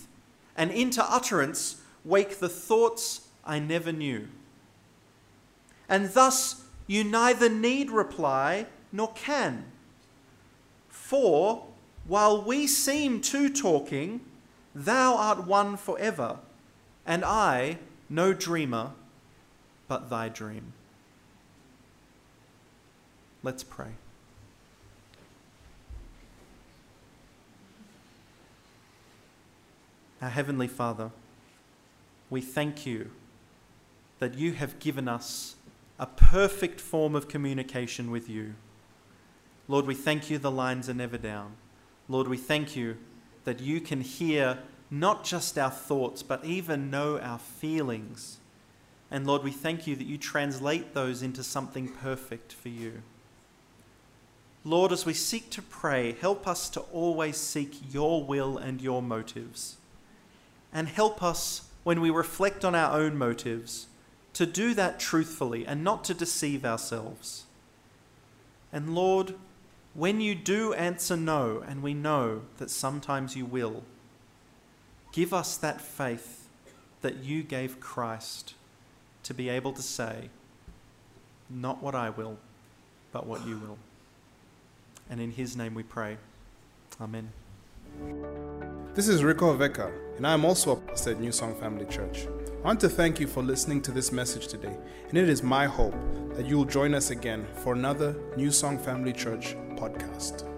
and 0.56 0.70
into 0.70 1.04
utterance 1.04 1.82
wake 2.06 2.38
the 2.38 2.48
thoughts 2.48 3.28
I 3.44 3.58
never 3.58 3.92
knew. 3.92 4.28
And 5.90 6.08
thus 6.08 6.64
you 6.86 7.04
neither 7.04 7.50
need 7.50 7.90
reply 7.90 8.64
nor 8.92 9.12
can. 9.12 9.66
For 11.12 11.66
while 12.08 12.40
we 12.42 12.66
seem 12.66 13.20
two 13.20 13.50
talking, 13.50 14.22
thou 14.74 15.14
art 15.14 15.46
one 15.46 15.76
forever, 15.76 16.38
and 17.04 17.22
I 17.22 17.80
no 18.08 18.32
dreamer, 18.32 18.92
but 19.88 20.08
thy 20.08 20.30
dream. 20.30 20.72
Let's 23.42 23.62
pray. 23.62 23.90
Our 30.22 30.30
Heavenly 30.30 30.66
Father, 30.66 31.10
we 32.30 32.40
thank 32.40 32.86
you 32.86 33.10
that 34.18 34.38
you 34.38 34.54
have 34.54 34.78
given 34.78 35.08
us 35.08 35.56
a 35.98 36.06
perfect 36.06 36.80
form 36.80 37.14
of 37.14 37.28
communication 37.28 38.10
with 38.10 38.30
you. 38.30 38.54
Lord, 39.68 39.86
we 39.86 39.94
thank 39.94 40.28
you 40.30 40.38
the 40.38 40.50
lines 40.50 40.88
are 40.88 40.94
never 40.94 41.18
down. 41.18 41.54
Lord, 42.08 42.28
we 42.28 42.36
thank 42.36 42.76
you 42.76 42.96
that 43.44 43.60
you 43.60 43.80
can 43.80 44.00
hear 44.00 44.58
not 44.90 45.24
just 45.24 45.58
our 45.58 45.70
thoughts, 45.70 46.22
but 46.22 46.44
even 46.44 46.90
know 46.90 47.18
our 47.18 47.38
feelings. 47.38 48.38
And 49.10 49.26
Lord, 49.26 49.42
we 49.42 49.50
thank 49.50 49.86
you 49.86 49.96
that 49.96 50.06
you 50.06 50.18
translate 50.18 50.94
those 50.94 51.22
into 51.22 51.42
something 51.42 51.88
perfect 51.88 52.52
for 52.52 52.68
you. 52.68 53.02
Lord, 54.64 54.92
as 54.92 55.04
we 55.04 55.14
seek 55.14 55.50
to 55.50 55.62
pray, 55.62 56.12
help 56.12 56.46
us 56.46 56.68
to 56.70 56.80
always 56.92 57.36
seek 57.36 57.92
your 57.92 58.22
will 58.22 58.58
and 58.58 58.80
your 58.80 59.02
motives. 59.02 59.76
And 60.72 60.88
help 60.88 61.22
us, 61.22 61.68
when 61.82 62.00
we 62.00 62.10
reflect 62.10 62.64
on 62.64 62.74
our 62.74 62.98
own 62.98 63.16
motives, 63.16 63.86
to 64.34 64.46
do 64.46 64.72
that 64.74 65.00
truthfully 65.00 65.66
and 65.66 65.82
not 65.82 66.04
to 66.04 66.14
deceive 66.14 66.64
ourselves. 66.64 67.44
And 68.72 68.94
Lord, 68.94 69.34
when 69.94 70.20
you 70.20 70.34
do 70.34 70.72
answer 70.72 71.16
no, 71.16 71.62
and 71.66 71.82
we 71.82 71.94
know 71.94 72.42
that 72.58 72.70
sometimes 72.70 73.36
you 73.36 73.44
will, 73.44 73.82
give 75.12 75.34
us 75.34 75.56
that 75.58 75.80
faith 75.80 76.48
that 77.02 77.16
you 77.16 77.42
gave 77.42 77.80
Christ 77.80 78.54
to 79.24 79.34
be 79.34 79.48
able 79.48 79.72
to 79.72 79.82
say, 79.82 80.30
Not 81.50 81.82
what 81.82 81.94
I 81.94 82.10
will, 82.10 82.38
but 83.12 83.26
what 83.26 83.46
you 83.46 83.58
will. 83.58 83.78
And 85.10 85.20
in 85.20 85.32
his 85.32 85.56
name 85.56 85.74
we 85.74 85.82
pray. 85.82 86.16
Amen. 87.00 87.32
This 88.94 89.08
is 89.08 89.22
Rico 89.22 89.56
Veka, 89.56 89.92
and 90.16 90.26
I 90.26 90.32
am 90.32 90.44
also 90.44 90.72
a 90.72 90.76
pastor 90.76 91.10
at 91.10 91.20
New 91.20 91.32
Song 91.32 91.54
Family 91.54 91.84
Church. 91.86 92.26
I 92.62 92.66
want 92.66 92.80
to 92.80 92.88
thank 92.88 93.20
you 93.20 93.26
for 93.26 93.42
listening 93.42 93.82
to 93.82 93.90
this 93.90 94.12
message 94.12 94.48
today, 94.48 94.76
and 95.08 95.18
it 95.18 95.28
is 95.28 95.42
my 95.42 95.66
hope 95.66 95.94
that 96.34 96.46
you 96.46 96.56
will 96.56 96.64
join 96.64 96.94
us 96.94 97.10
again 97.10 97.46
for 97.56 97.74
another 97.74 98.14
New 98.36 98.50
Song 98.50 98.78
Family 98.78 99.12
Church 99.12 99.56
podcast. 99.82 100.51